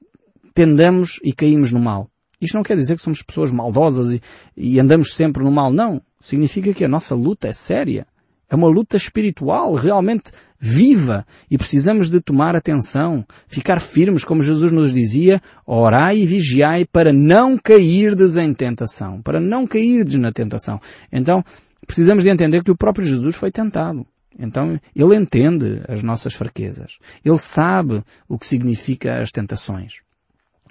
tendemos 0.54 1.20
e 1.24 1.32
caímos 1.32 1.72
no 1.72 1.80
mal. 1.80 2.10
Isto 2.42 2.56
não 2.56 2.64
quer 2.64 2.76
dizer 2.76 2.96
que 2.98 3.04
somos 3.04 3.22
pessoas 3.22 3.52
maldosas 3.52 4.14
e, 4.14 4.22
e 4.58 4.80
andamos 4.80 5.16
sempre 5.16 5.44
no 5.44 5.52
mal. 5.52 5.72
Não. 5.72 6.02
Significa 6.20 6.74
que 6.74 6.84
a 6.84 6.90
nossa 6.90 7.16
luta 7.16 7.48
é 7.48 7.54
séria. 7.54 8.06
É 8.54 8.56
uma 8.56 8.68
luta 8.68 8.96
espiritual, 8.96 9.74
realmente 9.74 10.32
viva, 10.60 11.26
e 11.50 11.58
precisamos 11.58 12.12
de 12.12 12.22
tomar 12.22 12.56
atenção, 12.56 13.26
ficar 13.48 13.82
firmes, 13.82 14.24
como 14.24 14.44
Jesus 14.44 14.72
nos 14.72 14.94
dizia, 14.94 15.42
orai 15.66 16.20
e 16.20 16.26
vigiai 16.28 16.86
para 16.86 17.12
não 17.12 17.58
cairdes 17.58 18.38
em 18.38 18.54
tentação, 18.54 19.24
para 19.24 19.40
não 19.40 19.66
cairdes 19.66 20.20
na 20.20 20.32
tentação. 20.32 20.80
Então, 21.12 21.44
precisamos 21.88 22.24
de 22.24 22.30
entender 22.30 22.64
que 22.64 22.70
o 22.70 22.78
próprio 22.78 23.04
Jesus 23.04 23.36
foi 23.36 23.50
tentado. 23.50 24.06
Então, 24.38 24.80
ele 24.96 25.16
entende 25.16 25.82
as 25.88 26.04
nossas 26.04 26.36
fraquezas. 26.36 27.00
Ele 27.26 27.40
sabe 27.40 28.04
o 28.30 28.38
que 28.38 28.46
significa 28.46 29.20
as 29.20 29.32
tentações. 29.32 30.04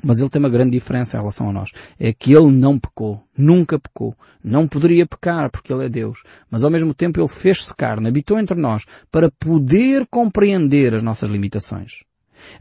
Mas 0.02 0.18
ele 0.18 0.28
tem 0.28 0.40
uma 0.40 0.50
grande 0.50 0.72
diferença 0.72 1.16
em 1.16 1.20
relação 1.20 1.48
a 1.48 1.52
nós. 1.52 1.70
É 1.98 2.12
que 2.12 2.32
ele 2.32 2.50
não 2.50 2.78
pecou. 2.78 3.22
Nunca 3.36 3.78
pecou. 3.78 4.14
Não 4.42 4.66
poderia 4.66 5.06
pecar 5.06 5.50
porque 5.50 5.72
ele 5.72 5.84
é 5.84 5.88
Deus. 5.88 6.22
Mas 6.50 6.64
ao 6.64 6.70
mesmo 6.70 6.92
tempo 6.92 7.20
ele 7.20 7.28
fez-se 7.28 7.74
carne, 7.74 8.08
habitou 8.08 8.38
entre 8.38 8.58
nós 8.58 8.84
para 9.10 9.30
poder 9.30 10.06
compreender 10.10 10.94
as 10.94 11.02
nossas 11.02 11.30
limitações. 11.30 12.02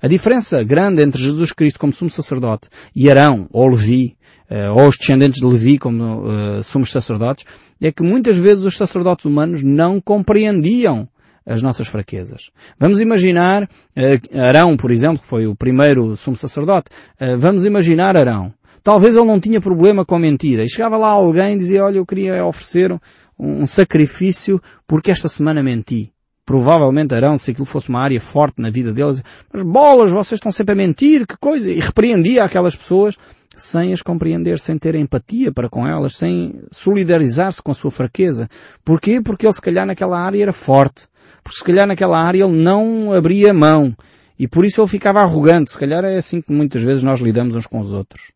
A 0.02 0.08
diferença 0.08 0.64
grande 0.64 1.02
entre 1.02 1.22
Jesus 1.22 1.52
Cristo 1.52 1.80
como 1.80 1.94
sumo 1.94 2.10
sacerdote 2.10 2.70
e 2.96 3.10
Arão 3.10 3.48
ou 3.52 3.68
Levi, 3.68 4.16
uh, 4.50 4.78
ou 4.78 4.88
os 4.88 4.98
descendentes 4.98 5.42
de 5.42 5.48
Levi 5.48 5.78
como 5.78 6.22
uh, 6.22 6.64
sumos 6.64 6.92
sacerdotes, 6.92 7.46
é 7.82 7.92
que 7.92 8.04
muitas 8.04 8.38
vezes 8.38 8.64
os 8.64 8.78
sacerdotes 8.78 9.26
humanos 9.26 9.64
não 9.64 10.00
compreendiam 10.00 11.08
as 11.46 11.62
nossas 11.62 11.88
fraquezas. 11.88 12.52
Vamos 12.80 13.00
imaginar 13.00 13.64
uh, 13.64 14.40
Arão, 14.40 14.78
por 14.78 14.92
exemplo, 14.92 15.20
que 15.20 15.28
foi 15.28 15.48
o 15.48 15.56
primeiro 15.56 16.16
sumo 16.16 16.36
sacerdote. 16.36 16.90
Uh, 17.20 17.38
vamos 17.38 17.66
imaginar 17.66 18.16
Arão. 18.16 18.54
Talvez 18.84 19.16
ele 19.16 19.26
não 19.26 19.40
tinha 19.40 19.62
problema 19.62 20.06
com 20.06 20.16
a 20.16 20.20
mentira. 20.20 20.64
E 20.64 20.70
chegava 20.70 20.98
lá 20.98 21.10
alguém 21.10 21.56
e 21.56 21.58
dizia, 21.60 21.84
olha, 21.84 21.98
eu 21.98 22.06
queria 22.06 22.46
oferecer 22.46 22.92
um, 22.92 23.00
um 23.38 23.68
sacrifício 23.68 24.62
porque 24.88 25.12
esta 25.12 25.28
semana 25.28 25.62
menti. 25.62 26.12
Provavelmente 26.46 27.14
Arão, 27.14 27.38
se 27.38 27.52
aquilo 27.52 27.66
fosse 27.66 27.90
uma 27.90 28.02
área 28.02 28.20
forte 28.20 28.62
na 28.62 28.70
vida 28.70 28.92
deles, 28.92 29.24
mas 29.54 29.64
bolas, 29.64 30.12
vocês 30.12 30.38
estão 30.38 30.52
sempre 30.52 30.74
a 30.74 30.76
mentir, 30.76 31.26
que 31.28 31.38
coisa! 31.38 31.70
E 31.70 31.80
repreendia 31.80 32.44
aquelas 32.44 32.76
pessoas 32.76 33.16
sem 33.56 33.94
as 33.94 34.02
compreender, 34.02 34.60
sem 34.60 34.78
ter 34.78 34.96
empatia 34.96 35.52
para 35.52 35.70
com 35.70 35.88
elas, 35.88 36.18
sem 36.18 36.62
solidarizar-se 36.72 37.62
com 37.62 37.72
a 37.72 37.76
sua 37.76 37.92
fraqueza. 37.92 38.50
Porquê? 38.84 39.22
Porque 39.22 39.46
ele 39.46 39.54
se 39.54 39.62
calhar 39.62 39.86
naquela 39.86 40.20
área 40.20 40.42
era 40.42 40.54
forte. 40.54 41.08
Porque 41.44 41.60
se 41.60 41.64
calhar 41.64 41.88
naquela 41.88 42.22
área 42.22 42.44
ele 42.44 42.54
não 42.54 43.14
abria 43.14 43.54
mão. 43.54 43.96
E 44.38 44.48
por 44.48 44.66
isso 44.66 44.82
ele 44.82 44.88
ficava 44.88 45.20
arrogante. 45.20 45.72
Se 45.72 45.78
calhar 45.78 46.04
é 46.04 46.18
assim 46.18 46.42
que 46.42 46.52
muitas 46.52 46.82
vezes 46.82 47.04
nós 47.04 47.20
lidamos 47.20 47.56
uns 47.56 47.68
com 47.68 47.80
os 47.80 47.94
outros. 47.94 48.32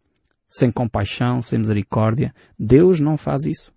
Sem 0.50 0.71
compaixão, 0.71 1.41
sem 1.41 1.59
misericórdia. 1.59 2.33
Deus 2.57 3.00
não 3.00 3.17
faz 3.17 3.45
isso. 3.45 3.75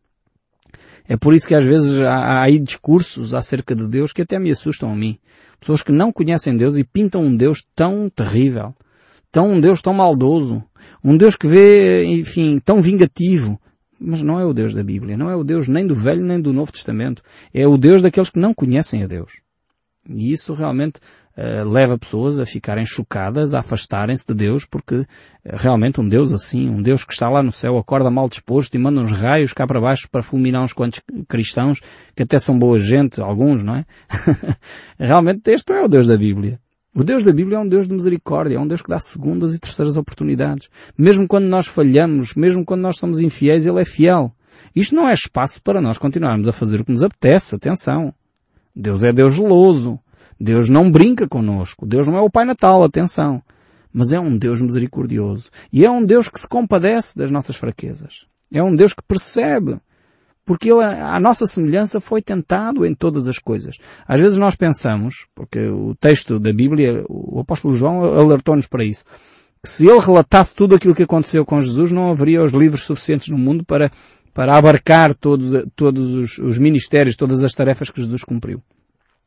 É 1.08 1.16
por 1.16 1.32
isso 1.32 1.48
que 1.48 1.54
às 1.54 1.64
vezes 1.64 1.98
há, 2.02 2.42
aí 2.42 2.58
discursos 2.58 3.32
acerca 3.32 3.74
de 3.74 3.88
Deus 3.88 4.12
que 4.12 4.20
até 4.20 4.38
me 4.38 4.50
assustam 4.50 4.92
a 4.92 4.94
mim. 4.94 5.18
Pessoas 5.58 5.82
que 5.82 5.90
não 5.90 6.12
conhecem 6.12 6.54
Deus 6.54 6.76
e 6.76 6.84
pintam 6.84 7.22
um 7.22 7.34
Deus 7.34 7.64
tão 7.74 8.10
terrível. 8.10 8.74
Tão 9.32 9.52
um 9.52 9.60
Deus 9.60 9.80
tão 9.80 9.94
maldoso. 9.94 10.62
Um 11.02 11.16
Deus 11.16 11.34
que 11.34 11.46
vê, 11.46 12.04
enfim, 12.04 12.60
tão 12.62 12.82
vingativo. 12.82 13.58
Mas 13.98 14.22
não 14.22 14.38
é 14.38 14.44
o 14.44 14.52
Deus 14.52 14.74
da 14.74 14.84
Bíblia. 14.84 15.16
Não 15.16 15.30
é 15.30 15.34
o 15.34 15.42
Deus 15.42 15.66
nem 15.66 15.86
do 15.86 15.94
Velho 15.94 16.22
nem 16.22 16.40
do 16.40 16.52
Novo 16.52 16.72
Testamento. 16.72 17.22
É 17.54 17.66
o 17.66 17.78
Deus 17.78 18.02
daqueles 18.02 18.28
que 18.28 18.38
não 18.38 18.52
conhecem 18.52 19.02
a 19.02 19.06
Deus. 19.06 19.40
E 20.06 20.32
isso 20.32 20.52
realmente 20.52 21.00
uh, 21.38 21.70
leva 21.70 21.96
pessoas 21.96 22.40
a 22.40 22.46
ficarem 22.46 22.84
chocadas, 22.84 23.54
a 23.54 23.60
afastarem-se 23.60 24.26
de 24.26 24.34
Deus, 24.34 24.64
porque 24.64 24.96
uh, 24.96 25.06
realmente 25.44 26.00
um 26.00 26.08
Deus 26.08 26.32
assim, 26.32 26.68
um 26.68 26.82
Deus 26.82 27.04
que 27.04 27.12
está 27.12 27.28
lá 27.28 27.42
no 27.42 27.52
céu, 27.52 27.78
acorda 27.78 28.10
mal 28.10 28.28
disposto 28.28 28.74
e 28.74 28.78
manda 28.78 29.00
uns 29.00 29.12
raios 29.12 29.52
cá 29.52 29.66
para 29.66 29.80
baixo 29.80 30.08
para 30.10 30.22
fulminar 30.22 30.64
uns 30.64 30.72
quantos 30.72 31.00
cristãos, 31.28 31.80
que 32.16 32.24
até 32.24 32.38
são 32.38 32.58
boa 32.58 32.78
gente, 32.78 33.20
alguns, 33.20 33.62
não 33.62 33.76
é? 33.76 33.86
realmente 34.98 35.48
este 35.50 35.72
não 35.72 35.80
é 35.80 35.84
o 35.84 35.88
Deus 35.88 36.08
da 36.08 36.16
Bíblia. 36.16 36.60
O 36.94 37.04
Deus 37.04 37.22
da 37.22 37.32
Bíblia 37.32 37.58
é 37.58 37.60
um 37.60 37.68
Deus 37.68 37.86
de 37.86 37.94
misericórdia, 37.94 38.56
é 38.56 38.60
um 38.60 38.66
Deus 38.66 38.82
que 38.82 38.88
dá 38.88 38.98
segundas 38.98 39.54
e 39.54 39.60
terceiras 39.60 39.96
oportunidades. 39.96 40.68
Mesmo 40.96 41.28
quando 41.28 41.44
nós 41.44 41.68
falhamos, 41.68 42.34
mesmo 42.34 42.64
quando 42.64 42.80
nós 42.80 42.98
somos 42.98 43.20
infiéis, 43.20 43.66
Ele 43.66 43.80
é 43.80 43.84
fiel. 43.84 44.34
Isto 44.74 44.96
não 44.96 45.08
é 45.08 45.12
espaço 45.12 45.62
para 45.62 45.80
nós 45.80 45.98
continuarmos 45.98 46.48
a 46.48 46.52
fazer 46.52 46.80
o 46.80 46.84
que 46.84 46.90
nos 46.90 47.04
apetece, 47.04 47.54
atenção. 47.54 48.12
Deus 48.74 49.04
é 49.04 49.12
Deus 49.12 49.34
geloso. 49.34 50.00
Deus 50.40 50.68
não 50.68 50.90
brinca 50.90 51.28
conosco. 51.28 51.86
Deus 51.86 52.06
não 52.06 52.16
é 52.16 52.20
o 52.20 52.30
Pai 52.30 52.44
Natal, 52.44 52.82
atenção. 52.82 53.42
Mas 53.92 54.12
é 54.12 54.20
um 54.20 54.36
Deus 54.36 54.60
misericordioso. 54.60 55.50
E 55.72 55.84
é 55.84 55.90
um 55.90 56.04
Deus 56.04 56.28
que 56.28 56.40
se 56.40 56.48
compadece 56.48 57.16
das 57.16 57.30
nossas 57.30 57.56
fraquezas. 57.56 58.26
É 58.52 58.62
um 58.62 58.74
Deus 58.74 58.92
que 58.92 59.02
percebe 59.02 59.80
porque 60.48 60.72
ele, 60.72 60.82
a 60.82 61.20
nossa 61.20 61.46
semelhança 61.46 62.00
foi 62.00 62.22
tentado 62.22 62.86
em 62.86 62.94
todas 62.94 63.28
as 63.28 63.38
coisas. 63.38 63.76
Às 64.06 64.18
vezes 64.18 64.38
nós 64.38 64.56
pensamos, 64.56 65.26
porque 65.34 65.68
o 65.68 65.94
texto 65.94 66.38
da 66.38 66.50
Bíblia, 66.50 67.04
o 67.06 67.40
apóstolo 67.40 67.76
João 67.76 68.02
alertou-nos 68.02 68.66
para 68.66 68.82
isso, 68.82 69.04
que 69.62 69.68
se 69.68 69.86
ele 69.86 70.00
relatasse 70.00 70.54
tudo 70.54 70.74
aquilo 70.74 70.94
que 70.94 71.02
aconteceu 71.02 71.44
com 71.44 71.60
Jesus, 71.60 71.92
não 71.92 72.10
haveria 72.10 72.42
os 72.42 72.52
livros 72.52 72.84
suficientes 72.84 73.28
no 73.28 73.36
mundo 73.36 73.62
para, 73.62 73.90
para 74.32 74.56
abarcar 74.56 75.14
todos, 75.14 75.66
todos 75.76 76.14
os, 76.14 76.38
os 76.38 76.58
ministérios, 76.58 77.14
todas 77.14 77.44
as 77.44 77.52
tarefas 77.52 77.90
que 77.90 78.00
Jesus 78.00 78.24
cumpriu. 78.24 78.62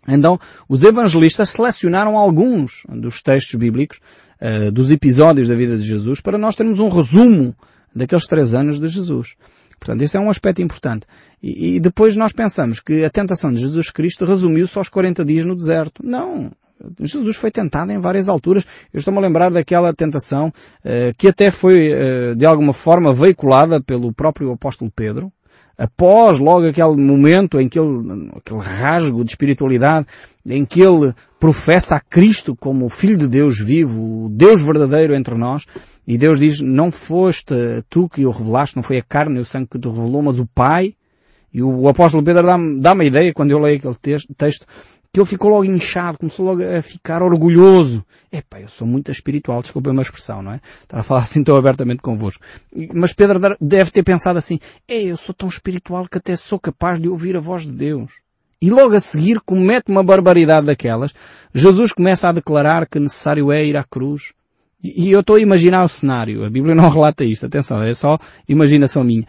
Então, 0.08 0.40
os 0.68 0.84
evangelistas 0.84 1.50
selecionaram 1.50 2.18
alguns 2.18 2.84
dos 2.90 3.22
textos 3.22 3.56
bíblicos, 3.56 4.00
uh, 4.42 4.72
dos 4.72 4.92
episódios 4.92 5.48
da 5.48 5.56
vida 5.56 5.78
de 5.78 5.84
Jesus, 5.84 6.20
para 6.22 6.38
nós 6.38 6.56
termos 6.56 6.80
um 6.80 6.90
resumo 6.90 7.56
daqueles 7.96 8.26
três 8.26 8.54
anos 8.54 8.80
de 8.80 8.88
Jesus. 8.88 9.36
Portanto, 9.80 10.02
este 10.04 10.18
é 10.18 10.20
um 10.20 10.30
aspecto 10.30 10.62
importante. 10.62 11.06
E, 11.42 11.76
e, 11.76 11.80
depois 11.80 12.16
nós 12.16 12.32
pensamos 12.32 12.80
que 12.80 13.04
a 13.04 13.10
tentação 13.10 13.52
de 13.52 13.60
Jesus 13.60 13.90
Cristo 13.90 14.26
resumiu-se 14.26 14.78
aos 14.78 14.90
40 14.90 15.26
dias 15.26 15.46
no 15.46 15.56
deserto. 15.56 16.04
Não. 16.06 16.52
Jesus 17.00 17.36
foi 17.36 17.52
tentado 17.52 17.92
em 17.92 18.00
várias 18.00 18.30
alturas. 18.30 18.66
Eu 18.94 19.00
estou-me 19.00 19.20
a 19.20 19.22
lembrar 19.22 19.50
daquela 19.50 19.94
tentação 19.94 20.48
uh, 20.50 21.14
que 21.18 21.28
até 21.28 21.52
foi, 21.52 21.94
uh, 21.94 22.36
de 22.36 22.46
alguma 22.46 22.74
forma, 22.74 23.14
veiculada 23.14 23.82
pelo 23.82 24.14
próprio 24.14 24.52
apóstolo 24.52 24.92
Pedro, 24.96 25.32
após 25.82 26.38
logo 26.38 26.68
aquele 26.68 26.96
momento 26.96 27.60
em 27.60 27.68
que 27.68 27.80
ele, 27.80 28.30
aquele 28.36 28.60
rasgo 28.60 29.24
de 29.26 29.32
espiritualidade, 29.32 30.06
em 30.46 30.64
que 30.64 30.80
ele 30.80 31.12
professa 31.40 31.96
a 31.96 32.00
Cristo 32.00 32.56
como 32.56 32.86
o 32.86 32.90
Filho 32.90 33.18
de 33.18 33.28
Deus 33.28 33.60
vivo, 33.60 34.26
o 34.26 34.30
Deus 34.30 34.62
verdadeiro 34.62 35.16
entre 35.16 35.34
nós, 35.34 35.66
e 36.08 36.20
Deus 36.20 36.40
diz, 36.40 36.62
não 36.62 36.92
foste 36.92 37.56
tu 37.90 38.08
que 38.08 38.28
o 38.28 38.30
revelaste, 38.30 38.76
não 38.76 38.84
foi 38.84 39.00
a 39.00 39.04
carne 39.04 39.40
e 39.40 39.42
o 39.42 39.46
sangue 39.46 39.70
que 39.72 39.80
te 39.80 39.88
revelou, 39.88 40.22
mas 40.22 40.38
o 40.38 40.46
Pai, 40.46 40.94
e 41.52 41.64
o 41.64 41.88
apóstolo 41.88 42.24
Pedro 42.24 42.44
dá-me 42.44 42.80
dá 42.80 42.94
a 42.94 43.04
ideia, 43.04 43.34
quando 43.34 43.50
eu 43.50 43.58
leio 43.58 43.78
aquele 43.78 43.96
texto, 44.38 44.66
que 45.14 45.20
ele 45.20 45.28
ficou 45.28 45.50
logo 45.50 45.66
inchado, 45.66 46.18
começou 46.18 46.46
logo 46.46 46.64
a 46.64 46.82
ficar 46.82 47.22
orgulhoso. 47.22 48.06
Epá, 48.32 48.62
eu 48.62 48.70
sou 48.70 48.88
muito 48.88 49.12
espiritual, 49.12 49.62
desculpa 49.62 49.90
uma 49.90 50.02
expressão, 50.02 50.42
não 50.42 50.54
é? 50.54 50.62
Estava 50.84 51.02
a 51.02 51.04
falar 51.04 51.22
assim 51.24 51.44
tão 51.44 51.58
abertamente 51.58 52.02
convosco. 52.02 52.42
Mas 52.94 53.12
Pedro 53.12 53.58
deve 53.60 53.92
ter 53.92 54.04
pensado 54.04 54.40
assim, 54.40 54.58
é, 54.88 55.04
eu 55.04 55.18
sou 55.18 55.36
tão 55.36 55.50
espiritual 55.50 56.08
que 56.08 56.18
até 56.18 56.36
sou 56.38 56.58
capaz 56.58 57.00
de 57.00 57.10
ouvir 57.10 57.36
a 57.36 57.42
voz 57.42 57.64
de 57.64 57.74
Deus. 57.74 58.22
E 58.62 58.70
logo 58.70 58.96
a 58.96 59.00
seguir 59.00 59.42
comete 59.42 59.92
uma 59.92 60.04
barbaridade 60.04 60.68
daquelas. 60.68 61.14
Jesus 61.54 61.92
começa 61.92 62.30
a 62.30 62.32
declarar 62.32 62.88
que 62.88 63.00
necessário 63.00 63.52
é 63.52 63.66
ir 63.66 63.76
à 63.76 63.84
cruz. 63.84 64.34
E 64.84 65.12
eu 65.12 65.20
estou 65.20 65.36
a 65.36 65.40
imaginar 65.40 65.84
o 65.84 65.88
cenário. 65.88 66.46
A 66.46 66.50
Bíblia 66.50 66.74
não 66.74 66.88
relata 66.90 67.24
isto. 67.24 67.46
Atenção, 67.46 67.84
é 67.84 67.94
só 67.94 68.18
imaginação 68.48 69.04
minha. 69.04 69.26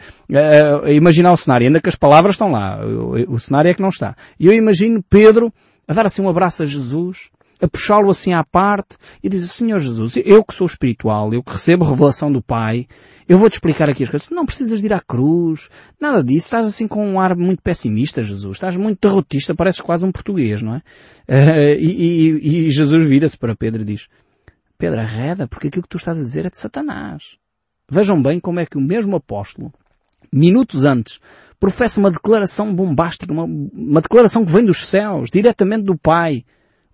A 0.84 0.90
imaginar 0.92 1.32
o 1.32 1.36
cenário. 1.36 1.66
Ainda 1.66 1.80
que 1.80 1.88
as 1.88 1.96
palavras 1.96 2.34
estão 2.34 2.52
lá. 2.52 2.78
O 3.26 3.38
cenário 3.38 3.70
é 3.70 3.74
que 3.74 3.82
não 3.82 3.88
está. 3.88 4.14
E 4.38 4.46
eu 4.46 4.52
imagino 4.52 5.02
Pedro 5.08 5.52
a 5.86 5.94
dar 5.94 6.06
assim 6.06 6.22
um 6.22 6.28
abraço 6.28 6.62
a 6.62 6.66
Jesus, 6.66 7.30
a 7.60 7.68
puxá-lo 7.68 8.10
assim 8.10 8.32
à 8.32 8.44
parte 8.44 8.96
e 9.22 9.28
dizer, 9.28 9.48
Senhor 9.48 9.78
Jesus, 9.78 10.16
eu 10.16 10.44
que 10.44 10.52
sou 10.52 10.66
espiritual, 10.66 11.32
eu 11.32 11.42
que 11.42 11.52
recebo 11.52 11.84
revelação 11.84 12.32
do 12.32 12.42
Pai, 12.42 12.86
eu 13.28 13.38
vou-te 13.38 13.54
explicar 13.54 13.88
aqui 13.88 14.02
as 14.02 14.10
coisas. 14.10 14.28
Não 14.30 14.44
precisas 14.44 14.80
de 14.80 14.86
ir 14.86 14.92
à 14.92 15.00
cruz, 15.00 15.68
nada 16.00 16.22
disso. 16.24 16.46
Estás 16.46 16.66
assim 16.66 16.88
com 16.88 17.06
um 17.06 17.20
ar 17.20 17.36
muito 17.36 17.62
pessimista, 17.62 18.22
Jesus. 18.22 18.56
Estás 18.56 18.76
muito 18.76 18.98
derrotista, 19.00 19.54
pareces 19.54 19.80
quase 19.80 20.04
um 20.04 20.10
português, 20.10 20.60
não 20.60 20.74
é? 20.74 20.78
Uh, 21.28 21.78
e, 21.80 22.28
e, 22.42 22.66
e 22.66 22.70
Jesus 22.70 23.08
vira-se 23.08 23.38
para 23.38 23.54
Pedro 23.54 23.82
e 23.82 23.84
diz, 23.84 24.08
Pedro, 24.76 25.00
arreda, 25.00 25.46
porque 25.46 25.68
aquilo 25.68 25.84
que 25.84 25.88
tu 25.88 25.96
estás 25.96 26.18
a 26.18 26.22
dizer 26.22 26.44
é 26.44 26.50
de 26.50 26.58
Satanás. 26.58 27.36
Vejam 27.88 28.20
bem 28.20 28.40
como 28.40 28.58
é 28.58 28.66
que 28.66 28.76
o 28.76 28.80
mesmo 28.80 29.14
apóstolo, 29.14 29.72
minutos 30.32 30.84
antes, 30.84 31.20
professa 31.62 32.00
uma 32.00 32.10
declaração 32.10 32.74
bombástica, 32.74 33.32
uma, 33.32 33.44
uma 33.44 34.00
declaração 34.00 34.44
que 34.44 34.50
vem 34.50 34.64
dos 34.64 34.84
céus, 34.84 35.30
diretamente 35.30 35.84
do 35.84 35.96
Pai. 35.96 36.44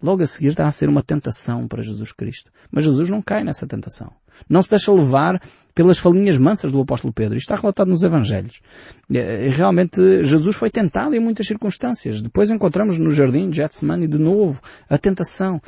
Logo 0.00 0.22
a 0.22 0.26
seguir 0.26 0.48
está 0.48 0.66
a 0.66 0.70
ser 0.70 0.90
uma 0.90 1.02
tentação 1.02 1.66
para 1.66 1.82
Jesus 1.82 2.12
Cristo. 2.12 2.52
Mas 2.70 2.84
Jesus 2.84 3.08
não 3.08 3.22
cai 3.22 3.42
nessa 3.42 3.66
tentação. 3.66 4.12
Não 4.48 4.62
se 4.62 4.70
deixa 4.70 4.92
levar 4.92 5.40
pelas 5.78 5.96
falinhas 5.96 6.36
mansas 6.36 6.72
do 6.72 6.80
apóstolo 6.80 7.12
Pedro. 7.12 7.38
Isto 7.38 7.52
está 7.52 7.54
relatado 7.54 7.86
nos 7.86 8.02
Evangelhos. 8.02 8.60
E, 9.08 9.48
realmente 9.48 10.24
Jesus 10.24 10.56
foi 10.56 10.70
tentado 10.70 11.14
em 11.14 11.20
muitas 11.20 11.46
circunstâncias. 11.46 12.20
Depois 12.20 12.50
encontramos 12.50 12.98
no 12.98 13.12
jardim 13.12 13.48
de 13.48 13.58
Getsemane 13.58 14.08
de 14.08 14.18
novo 14.18 14.60
a 14.90 14.98
tentação. 14.98 15.62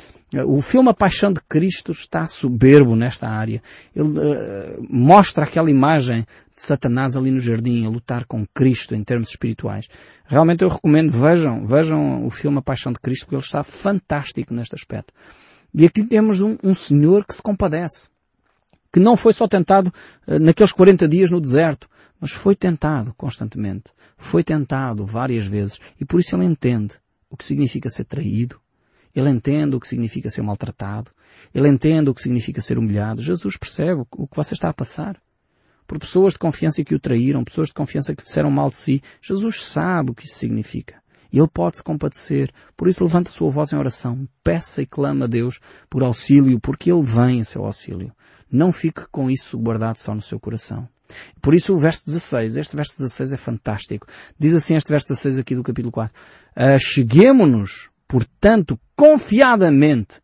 O 0.45 0.61
filme 0.61 0.89
A 0.89 0.93
Paixão 0.93 1.31
de 1.31 1.39
Cristo 1.47 1.93
está 1.93 2.27
soberbo 2.27 2.93
nesta 2.93 3.29
área. 3.29 3.63
Ele 3.95 4.09
uh, 4.09 4.85
mostra 4.89 5.45
aquela 5.45 5.71
imagem 5.71 6.25
de 6.53 6.61
Satanás 6.61 7.15
ali 7.15 7.31
no 7.31 7.39
jardim 7.39 7.85
a 7.85 7.89
lutar 7.89 8.25
com 8.25 8.45
Cristo 8.53 8.93
em 8.93 9.05
termos 9.05 9.29
espirituais. 9.29 9.87
Realmente 10.25 10.61
eu 10.61 10.67
recomendo, 10.67 11.11
vejam, 11.11 11.65
vejam 11.65 12.25
o 12.25 12.29
filme 12.29 12.57
A 12.57 12.61
Paixão 12.61 12.91
de 12.91 12.99
Cristo 12.99 13.27
porque 13.27 13.35
ele 13.35 13.43
está 13.43 13.63
fantástico 13.63 14.53
neste 14.53 14.75
aspecto. 14.75 15.13
E 15.73 15.85
aqui 15.85 16.03
temos 16.03 16.41
um, 16.41 16.57
um 16.61 16.75
Senhor 16.75 17.25
que 17.25 17.33
se 17.33 17.41
compadece 17.41 18.09
que 18.91 18.99
não 18.99 19.15
foi 19.15 19.33
só 19.33 19.47
tentado 19.47 19.93
eh, 20.27 20.39
naqueles 20.39 20.71
40 20.71 21.07
dias 21.07 21.31
no 21.31 21.39
deserto, 21.39 21.89
mas 22.19 22.31
foi 22.31 22.55
tentado 22.55 23.13
constantemente. 23.15 23.91
Foi 24.17 24.43
tentado 24.43 25.05
várias 25.05 25.45
vezes. 25.45 25.79
E 25.99 26.05
por 26.05 26.19
isso 26.19 26.35
ele 26.35 26.45
entende 26.45 26.93
o 27.29 27.37
que 27.37 27.45
significa 27.45 27.89
ser 27.89 28.03
traído. 28.03 28.59
Ele 29.15 29.29
entende 29.29 29.75
o 29.75 29.79
que 29.79 29.87
significa 29.87 30.29
ser 30.29 30.41
maltratado. 30.41 31.11
Ele 31.53 31.67
entende 31.67 32.09
o 32.09 32.13
que 32.13 32.21
significa 32.21 32.61
ser 32.61 32.77
humilhado. 32.77 33.21
Jesus 33.21 33.57
percebe 33.57 34.03
o 34.11 34.27
que 34.27 34.35
você 34.35 34.53
está 34.53 34.69
a 34.69 34.73
passar. 34.73 35.19
Por 35.87 35.99
pessoas 35.99 36.33
de 36.33 36.39
confiança 36.39 36.83
que 36.83 36.95
o 36.95 36.99
traíram, 36.99 37.43
pessoas 37.43 37.69
de 37.69 37.73
confiança 37.73 38.15
que 38.15 38.23
disseram 38.23 38.51
mal 38.51 38.69
de 38.69 38.75
si. 38.75 39.01
Jesus 39.21 39.63
sabe 39.63 40.11
o 40.11 40.13
que 40.13 40.25
isso 40.25 40.37
significa. 40.37 41.01
E 41.31 41.39
Ele 41.39 41.49
pode 41.51 41.77
se 41.77 41.83
compadecer. 41.83 42.51
Por 42.77 42.87
isso 42.87 43.03
levanta 43.03 43.29
a 43.29 43.33
sua 43.33 43.49
voz 43.49 43.73
em 43.73 43.77
oração. 43.77 44.27
Peça 44.43 44.81
e 44.81 44.85
clama 44.85 45.25
a 45.25 45.27
Deus 45.27 45.59
por 45.89 46.03
auxílio, 46.03 46.59
porque 46.59 46.91
Ele 46.91 47.03
vem 47.03 47.39
em 47.39 47.43
seu 47.43 47.65
auxílio. 47.65 48.13
Não 48.51 48.71
fique 48.71 49.03
com 49.11 49.29
isso 49.29 49.57
guardado 49.57 49.97
só 49.97 50.13
no 50.13 50.21
seu 50.21 50.39
coração. 50.39 50.87
Por 51.41 51.53
isso 51.53 51.73
o 51.73 51.79
verso 51.79 52.05
16, 52.05 52.57
este 52.57 52.75
verso 52.75 52.97
16 52.97 53.33
é 53.33 53.37
fantástico. 53.37 54.07
Diz 54.39 54.55
assim 54.55 54.75
este 54.75 54.91
verso 54.91 55.07
16 55.07 55.39
aqui 55.39 55.55
do 55.55 55.63
capítulo 55.63 55.91
4. 55.91 56.13
Cheguemo-nos, 56.79 57.89
portanto, 58.07 58.79
confiadamente 58.95 60.21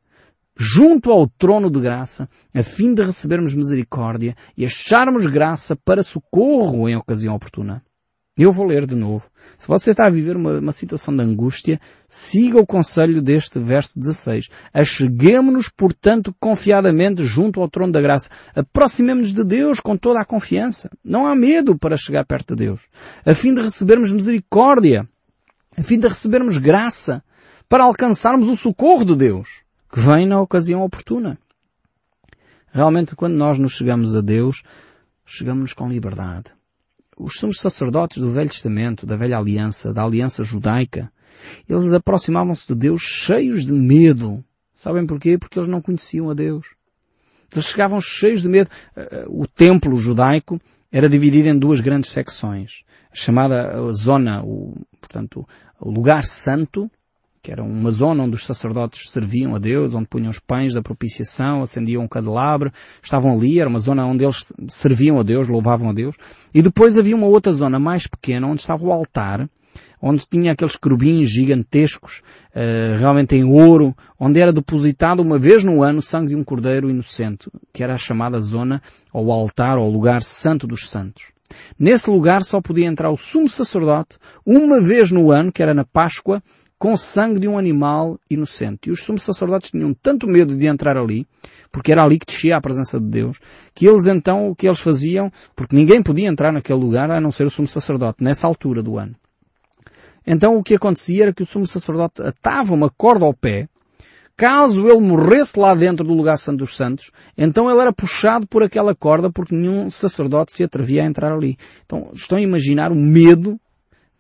junto 0.57 1.12
ao 1.12 1.27
trono 1.27 1.69
de 1.69 1.79
graça, 1.79 2.27
a 2.53 2.63
fim 2.63 2.93
de 2.93 3.03
recebermos 3.03 3.53
misericórdia 3.53 4.36
e 4.57 4.65
acharmos 4.65 5.27
graça 5.27 5.75
para 5.75 6.01
socorro 6.01 6.89
em 6.89 6.96
ocasião 6.96 7.36
oportuna. 7.36 7.84
Eu 8.38 8.51
vou 8.51 8.67
ler 8.67 8.86
de 8.86 8.94
novo. 8.94 9.27
Se 9.58 9.67
você 9.67 9.91
está 9.91 10.06
a 10.06 10.12
viver 10.12 10.36
uma, 10.36 10.60
uma 10.60 10.72
situação 10.72 11.15
de 11.15 11.24
angústia, 11.24 11.82
siga 12.08 12.60
o 12.60 12.67
conselho 12.67 13.20
deste 13.20 13.58
verso 13.58 14.00
16. 14.00 14.50
Acheguemos-nos, 14.72 15.70
portanto, 15.70 16.36
confiadamente 16.39 17.25
junto 17.25 17.60
ao 17.60 17.67
trono 17.67 17.91
da 17.91 18.00
graça. 18.00 18.29
Aproximemos-nos 18.56 19.34
de 19.34 19.44
Deus 19.44 19.79
com 19.79 19.98
toda 19.98 20.22
a 20.22 20.25
confiança. 20.25 20.88
Não 21.03 21.25
há 21.25 21.36
medo 21.36 21.75
para 21.75 21.98
chegar 21.98 22.24
perto 22.25 22.56
de 22.56 22.65
Deus. 22.65 22.82
A 23.25 23.34
fim 23.34 23.56
de 23.56 23.62
recebermos 23.62 24.12
misericórdia. 24.12 25.10
A 25.75 25.82
fim 25.82 25.98
de 25.98 26.08
recebermos 26.08 26.60
graça. 26.60 27.24
Para 27.67 27.86
alcançarmos 27.86 28.50
o 28.50 28.56
socorro 28.56 29.03
de 29.03 29.15
Deus. 29.15 29.63
Que 29.91 30.00
vem 30.00 30.27
na 30.27 30.39
ocasião 30.39 30.84
oportuna. 30.84 31.39
Realmente, 32.72 33.15
quando 33.15 33.34
nós 33.34 33.58
nos 33.58 33.72
chegamos 33.72 34.15
a 34.15 34.22
Deus, 34.22 34.62
chegamos 35.25 35.74
com 35.74 35.89
liberdade 35.89 36.57
os 37.18 37.40
sumos 37.40 37.60
sacerdotes 37.60 38.20
do 38.20 38.32
Velho 38.32 38.50
Testamento, 38.50 39.06
da 39.06 39.16
Velha 39.16 39.38
Aliança, 39.38 39.94
da 39.94 40.04
Aliança 40.04 40.44
Judaica, 40.44 41.12
eles 41.68 41.94
aproximavam-se 41.94 42.68
de 42.68 42.76
Deus 42.76 43.02
cheios 43.02 43.66
de 43.66 43.74
medo. 43.74 44.44
Sabem 44.74 45.06
porquê? 45.06 45.38
Porque 45.38 45.58
eles 45.58 45.70
não 45.70 45.82
conheciam 45.82 46.30
a 46.30 46.34
Deus. 46.34 46.68
Eles 47.52 47.66
chegavam 47.66 48.00
cheios 48.00 48.42
de 48.42 48.48
medo. 48.48 48.70
O 49.28 49.48
templo 49.48 49.98
judaico 49.98 50.60
era 50.92 51.10
dividido 51.10 51.50
em 51.50 51.58
duas 51.58 51.80
grandes 51.80 52.12
secções. 52.12 52.84
A 53.12 53.16
chamada 53.16 53.94
zona, 53.94 54.44
o, 54.44 54.76
portanto, 55.00 55.48
o 55.80 55.90
lugar 55.90 56.26
santo 56.26 56.92
que 57.48 57.51
era 57.54 57.63
uma 57.63 57.92
zona 57.92 58.24
onde 58.24 58.36
os 58.36 58.46
sacerdotes 58.46 59.10
serviam 59.10 59.56
a 59.56 59.58
Deus, 59.58 59.94
onde 59.94 60.06
punham 60.06 60.30
os 60.30 60.38
pães 60.38 60.74
da 60.74 60.82
propiciação, 60.82 61.63
acendiam 61.63 62.04
um 62.04 62.08
candelabro, 62.08 62.74
estavam 63.01 63.32
ali, 63.32 63.62
era 63.62 63.70
uma 63.70 63.80
zona 63.80 64.06
onde 64.06 64.25
eles 64.25 64.51
serviam 64.68 65.18
a 65.18 65.24
Deus, 65.24 65.48
louvavam 65.48 65.89
a 65.89 65.94
Deus. 65.94 66.18
E 66.54 66.62
depois 66.62 66.98
havia 66.98 67.16
uma 67.16 67.25
outra 67.25 67.54
zona 67.54 67.80
mais 67.80 68.06
pequena, 68.06 68.48
onde 68.48 68.60
estava 68.60 68.86
o 68.86 68.92
altar, 68.92 69.50
onde 70.01 70.27
tinha 70.27 70.51
aqueles 70.51 70.75
querubins 70.75 71.30
gigantescos, 71.30 72.22
uh, 72.54 73.00
realmente 73.00 73.34
em 73.34 73.46
ouro, 73.46 73.96
onde 74.20 74.42
era 74.42 74.51
depositado 74.51 75.22
uma 75.22 75.39
vez 75.39 75.63
no 75.63 75.82
ano 75.82 76.00
o 76.00 76.04
sangue 76.04 76.27
de 76.27 76.36
um 76.36 76.44
cordeiro 76.44 76.89
inocente, 76.89 77.50
que 77.72 77.82
era 77.82 77.94
a 77.94 77.98
chamada 77.98 78.42
zona, 78.42 78.82
ou 79.13 79.32
altar, 79.32 79.77
ou 79.77 79.89
lugar 79.89 80.22
santo 80.22 80.68
dos 80.68 80.89
santos. 80.89 81.32
Nesse 81.80 82.10
lugar 82.10 82.44
só 82.44 82.60
podia 82.60 82.88
entrar 82.88 83.10
o 83.10 83.16
sumo 83.16 83.48
sacerdote 83.48 84.18
uma 84.46 84.82
vez 84.82 85.12
no 85.12 85.32
ano, 85.32 85.50
que 85.50 85.63
era 85.63 85.74
na 85.74 85.86
Páscoa, 85.86 86.44
com 86.79 86.96
sangue 86.96 87.39
de 87.39 87.48
um 87.48 87.57
animal 87.57 88.19
inocente. 88.29 88.89
E 88.89 88.91
os 88.91 89.03
sumos 89.03 89.24
sacerdotes 89.24 89.72
tinham 89.72 89.93
tanto 89.93 90.27
medo 90.27 90.55
de 90.55 90.67
entrar 90.67 90.98
ali, 90.98 91.25
porque 91.72 91.91
era 91.91 92.03
ali 92.03 92.19
que 92.19 92.25
descia 92.25 92.57
a 92.57 92.62
presença 92.62 93.00
de 93.00 93.07
Deus, 93.07 93.39
que 93.74 93.88
eles 93.88 94.07
então, 94.07 94.50
o 94.50 94.55
que 94.55 94.67
eles 94.67 94.79
faziam, 94.79 95.31
porque 95.55 95.75
ninguém 95.75 96.01
podia 96.01 96.27
entrar 96.27 96.51
naquele 96.51 96.79
lugar 96.79 97.10
a 97.10 97.19
não 97.19 97.31
ser 97.31 97.46
o 97.46 97.50
sumo 97.50 97.67
sacerdote, 97.67 98.24
nessa 98.24 98.48
altura 98.48 98.84
do 98.84 98.98
ano. 98.98 99.15
Então 100.25 100.57
o 100.57 100.63
que 100.63 100.75
acontecia 100.75 101.24
era 101.24 101.34
que 101.34 101.43
o 101.43 101.46
sumo 101.46 101.65
sacerdote 101.65 102.22
atava 102.22 102.74
uma 102.74 102.89
corda 102.89 103.25
ao 103.25 103.34
pé, 103.34 103.67
caso 104.36 104.88
ele 104.88 105.00
morresse 105.00 105.57
lá 105.57 105.74
dentro 105.74 106.05
do 106.05 106.13
lugar 106.13 106.38
santo 106.38 106.60
dos 106.60 106.75
santos, 106.75 107.12
então 107.36 107.72
ele 107.72 107.79
era 107.79 107.93
puxado 107.93 108.46
por 108.46 108.62
aquela 108.62 108.93
corda 108.93 109.31
porque 109.31 109.55
nenhum 109.55 109.89
sacerdote 109.89 110.53
se 110.53 110.63
atrevia 110.63 111.03
a 111.03 111.05
entrar 111.05 111.34
ali. 111.34 111.57
Então 111.86 112.12
estão 112.13 112.38
a 112.38 112.41
imaginar 112.41 112.91
o 112.91 112.96
medo 112.96 113.60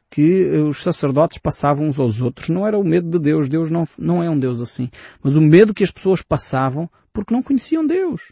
que 0.09 0.45
os 0.67 0.81
sacerdotes 0.81 1.37
passavam 1.37 1.87
uns 1.87 1.99
aos 1.99 2.21
outros. 2.21 2.49
Não 2.49 2.65
era 2.65 2.77
o 2.77 2.83
medo 2.83 3.09
de 3.09 3.19
Deus. 3.19 3.49
Deus 3.49 3.69
não, 3.69 3.83
não 3.97 4.23
é 4.23 4.29
um 4.29 4.39
Deus 4.39 4.61
assim. 4.61 4.89
Mas 5.21 5.35
o 5.35 5.41
medo 5.41 5.73
que 5.73 5.83
as 5.83 5.91
pessoas 5.91 6.21
passavam 6.21 6.89
porque 7.11 7.33
não 7.33 7.43
conheciam 7.43 7.85
Deus. 7.85 8.31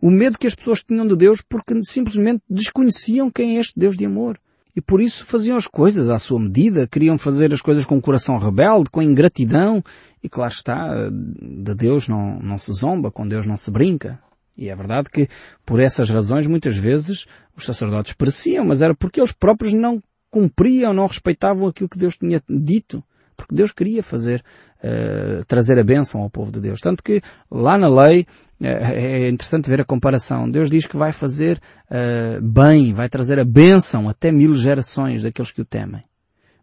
O 0.00 0.10
medo 0.10 0.38
que 0.38 0.46
as 0.46 0.54
pessoas 0.54 0.82
tinham 0.82 1.06
de 1.06 1.16
Deus 1.16 1.42
porque 1.48 1.74
simplesmente 1.84 2.42
desconheciam 2.48 3.30
quem 3.30 3.56
é 3.56 3.60
este 3.60 3.78
Deus 3.78 3.96
de 3.96 4.04
amor. 4.04 4.38
E 4.74 4.80
por 4.80 5.00
isso 5.00 5.24
faziam 5.24 5.56
as 5.56 5.66
coisas 5.66 6.10
à 6.10 6.18
sua 6.18 6.38
medida, 6.38 6.86
queriam 6.86 7.16
fazer 7.16 7.52
as 7.54 7.62
coisas 7.62 7.86
com 7.86 7.98
coração 7.98 8.36
rebelde, 8.36 8.90
com 8.90 9.00
ingratidão. 9.00 9.82
E 10.22 10.28
claro 10.28 10.52
está, 10.52 11.08
de 11.08 11.74
Deus 11.74 12.08
não, 12.08 12.38
não 12.40 12.58
se 12.58 12.72
zomba, 12.74 13.10
com 13.10 13.26
Deus 13.26 13.46
não 13.46 13.56
se 13.56 13.70
brinca. 13.70 14.20
E 14.54 14.68
é 14.68 14.76
verdade 14.76 15.08
que 15.10 15.28
por 15.64 15.80
essas 15.80 16.10
razões 16.10 16.46
muitas 16.46 16.76
vezes 16.76 17.26
os 17.56 17.64
sacerdotes 17.64 18.12
pereciam, 18.12 18.66
mas 18.66 18.82
era 18.82 18.94
porque 18.94 19.20
eles 19.20 19.32
próprios 19.32 19.72
não 19.72 20.02
cumpriam, 20.30 20.92
não 20.92 21.06
respeitavam 21.06 21.68
aquilo 21.68 21.88
que 21.88 21.98
Deus 21.98 22.16
tinha 22.16 22.42
dito. 22.48 23.02
Porque 23.36 23.54
Deus 23.54 23.70
queria 23.70 24.02
fazer, 24.02 24.42
uh, 24.82 25.44
trazer 25.44 25.78
a 25.78 25.84
bênção 25.84 26.22
ao 26.22 26.30
povo 26.30 26.50
de 26.50 26.60
Deus. 26.60 26.80
Tanto 26.80 27.02
que 27.02 27.20
lá 27.50 27.76
na 27.76 27.88
lei, 27.88 28.26
uh, 28.60 28.64
é 28.64 29.28
interessante 29.28 29.68
ver 29.68 29.80
a 29.80 29.84
comparação. 29.84 30.50
Deus 30.50 30.70
diz 30.70 30.86
que 30.86 30.96
vai 30.96 31.12
fazer 31.12 31.60
uh, 31.90 32.40
bem, 32.40 32.94
vai 32.94 33.08
trazer 33.08 33.38
a 33.38 33.44
bênção 33.44 34.08
até 34.08 34.32
mil 34.32 34.56
gerações 34.56 35.22
daqueles 35.22 35.52
que 35.52 35.60
o 35.60 35.66
temem. 35.66 36.02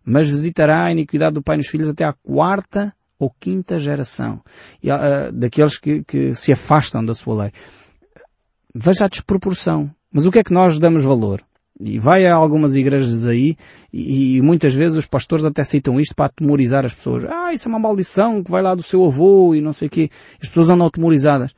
Mas 0.03 0.27
visitará 0.27 0.85
a 0.85 0.91
iniquidade 0.91 1.35
do 1.35 1.43
Pai 1.43 1.57
nos 1.57 1.67
filhos 1.67 1.87
até 1.87 2.03
à 2.03 2.11
quarta 2.11 2.93
ou 3.19 3.29
quinta 3.29 3.79
geração. 3.79 4.41
E, 4.81 4.89
daqueles 5.31 5.77
que, 5.77 6.03
que 6.03 6.35
se 6.35 6.51
afastam 6.51 7.05
da 7.05 7.13
sua 7.13 7.43
lei. 7.43 7.51
Veja 8.75 9.05
a 9.05 9.07
desproporção. 9.07 9.89
Mas 10.11 10.25
o 10.25 10.31
que 10.31 10.39
é 10.39 10.43
que 10.43 10.51
nós 10.51 10.77
damos 10.77 11.05
valor? 11.05 11.41
E 11.79 11.97
vai 11.97 12.25
a 12.27 12.35
algumas 12.35 12.75
igrejas 12.75 13.25
aí 13.25 13.57
e, 13.91 14.37
e, 14.37 14.41
muitas 14.41 14.73
vezes 14.73 14.97
os 14.97 15.07
pastores 15.07 15.43
até 15.43 15.63
citam 15.63 15.99
isto 15.99 16.15
para 16.15 16.27
atemorizar 16.27 16.85
as 16.85 16.93
pessoas. 16.93 17.25
Ah, 17.25 17.51
isso 17.51 17.67
é 17.67 17.69
uma 17.69 17.79
maldição 17.79 18.43
que 18.43 18.51
vai 18.51 18.61
lá 18.61 18.75
do 18.75 18.83
seu 18.83 19.03
avô 19.03 19.55
e 19.55 19.61
não 19.61 19.73
sei 19.73 19.87
o 19.87 19.91
quê. 19.91 20.09
As 20.41 20.47
pessoas 20.47 20.69
andam 20.69 20.87
atemorizadas. 20.87 21.55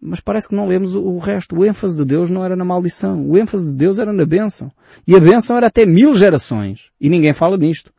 Mas 0.00 0.20
parece 0.20 0.48
que 0.48 0.54
não 0.54 0.68
lemos 0.68 0.94
o 0.94 1.18
resto. 1.18 1.56
O 1.56 1.64
ênfase 1.64 1.96
de 1.96 2.04
Deus 2.04 2.30
não 2.30 2.44
era 2.44 2.54
na 2.54 2.64
maldição. 2.64 3.28
O 3.28 3.36
ênfase 3.36 3.66
de 3.66 3.72
Deus 3.72 3.98
era 3.98 4.12
na 4.12 4.24
bênção. 4.24 4.70
E 5.06 5.16
a 5.16 5.20
bênção 5.20 5.56
era 5.56 5.66
até 5.66 5.84
mil 5.84 6.14
gerações. 6.14 6.92
E 7.00 7.08
ninguém 7.08 7.32
fala 7.32 7.56
nisto. 7.56 7.92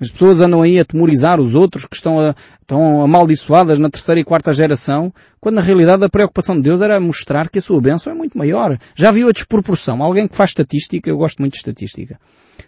As 0.00 0.10
pessoas 0.10 0.40
andam 0.40 0.62
aí 0.62 0.78
a 0.78 0.84
temorizar 0.84 1.40
os 1.40 1.54
outros 1.54 1.84
que 1.84 1.96
estão, 1.96 2.20
a, 2.20 2.34
estão 2.60 3.02
amaldiçoadas 3.02 3.78
na 3.78 3.90
terceira 3.90 4.20
e 4.20 4.24
quarta 4.24 4.52
geração, 4.52 5.12
quando 5.40 5.56
na 5.56 5.60
realidade 5.60 6.04
a 6.04 6.08
preocupação 6.08 6.54
de 6.54 6.62
Deus 6.62 6.80
era 6.80 7.00
mostrar 7.00 7.48
que 7.48 7.58
a 7.58 7.62
sua 7.62 7.80
bênção 7.80 8.12
é 8.12 8.16
muito 8.16 8.38
maior. 8.38 8.78
Já 8.94 9.10
viu 9.10 9.28
a 9.28 9.32
desproporção? 9.32 10.00
Alguém 10.02 10.28
que 10.28 10.36
faz 10.36 10.50
estatística, 10.50 11.10
eu 11.10 11.16
gosto 11.16 11.40
muito 11.40 11.54
de 11.54 11.58
estatística, 11.58 12.18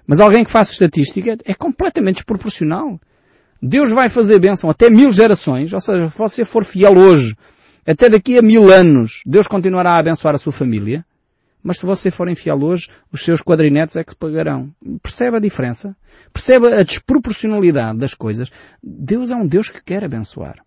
mas 0.06 0.18
alguém 0.18 0.44
que 0.44 0.50
faz 0.50 0.70
estatística 0.72 1.36
é 1.44 1.54
completamente 1.54 2.16
desproporcional. 2.16 2.98
Deus 3.62 3.90
vai 3.90 4.08
fazer 4.08 4.38
bênção 4.38 4.68
até 4.68 4.90
mil 4.90 5.12
gerações, 5.12 5.72
ou 5.72 5.80
seja, 5.80 6.08
se 6.08 6.18
você 6.18 6.44
for 6.44 6.64
fiel 6.64 6.96
hoje, 6.96 7.36
até 7.86 8.08
daqui 8.08 8.38
a 8.38 8.42
mil 8.42 8.72
anos, 8.72 9.22
Deus 9.24 9.46
continuará 9.46 9.92
a 9.92 9.98
abençoar 9.98 10.34
a 10.34 10.38
sua 10.38 10.52
família. 10.52 11.04
Mas 11.62 11.78
se 11.78 11.86
você 11.86 12.10
for 12.10 12.28
infiel 12.28 12.62
hoje, 12.62 12.88
os 13.12 13.22
seus 13.22 13.40
quadrinetos 13.42 13.96
é 13.96 14.04
que 14.04 14.14
pagarão. 14.14 14.70
Percebe 15.02 15.36
a 15.36 15.40
diferença? 15.40 15.96
Percebe 16.32 16.72
a 16.72 16.82
desproporcionalidade 16.82 17.98
das 17.98 18.14
coisas? 18.14 18.50
Deus 18.82 19.30
é 19.30 19.36
um 19.36 19.46
Deus 19.46 19.68
que 19.68 19.82
quer 19.82 20.04
abençoar. 20.04 20.64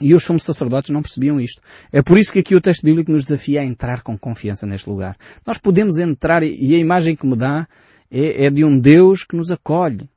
E 0.00 0.14
os 0.14 0.22
somos 0.22 0.44
sacerdotes 0.44 0.90
não 0.90 1.02
percebiam 1.02 1.40
isto. 1.40 1.60
É 1.92 2.02
por 2.02 2.18
isso 2.18 2.32
que 2.32 2.38
aqui 2.38 2.54
o 2.54 2.60
texto 2.60 2.84
bíblico 2.84 3.10
nos 3.10 3.24
desafia 3.24 3.60
a 3.60 3.64
entrar 3.64 4.02
com 4.02 4.16
confiança 4.16 4.66
neste 4.66 4.88
lugar. 4.88 5.16
Nós 5.44 5.58
podemos 5.58 5.98
entrar 5.98 6.42
e 6.42 6.74
a 6.74 6.78
imagem 6.78 7.16
que 7.16 7.26
me 7.26 7.36
dá 7.36 7.66
é, 8.10 8.46
é 8.46 8.50
de 8.50 8.64
um 8.64 8.78
Deus 8.78 9.24
que 9.24 9.36
nos 9.36 9.50
acolhe. 9.50 10.08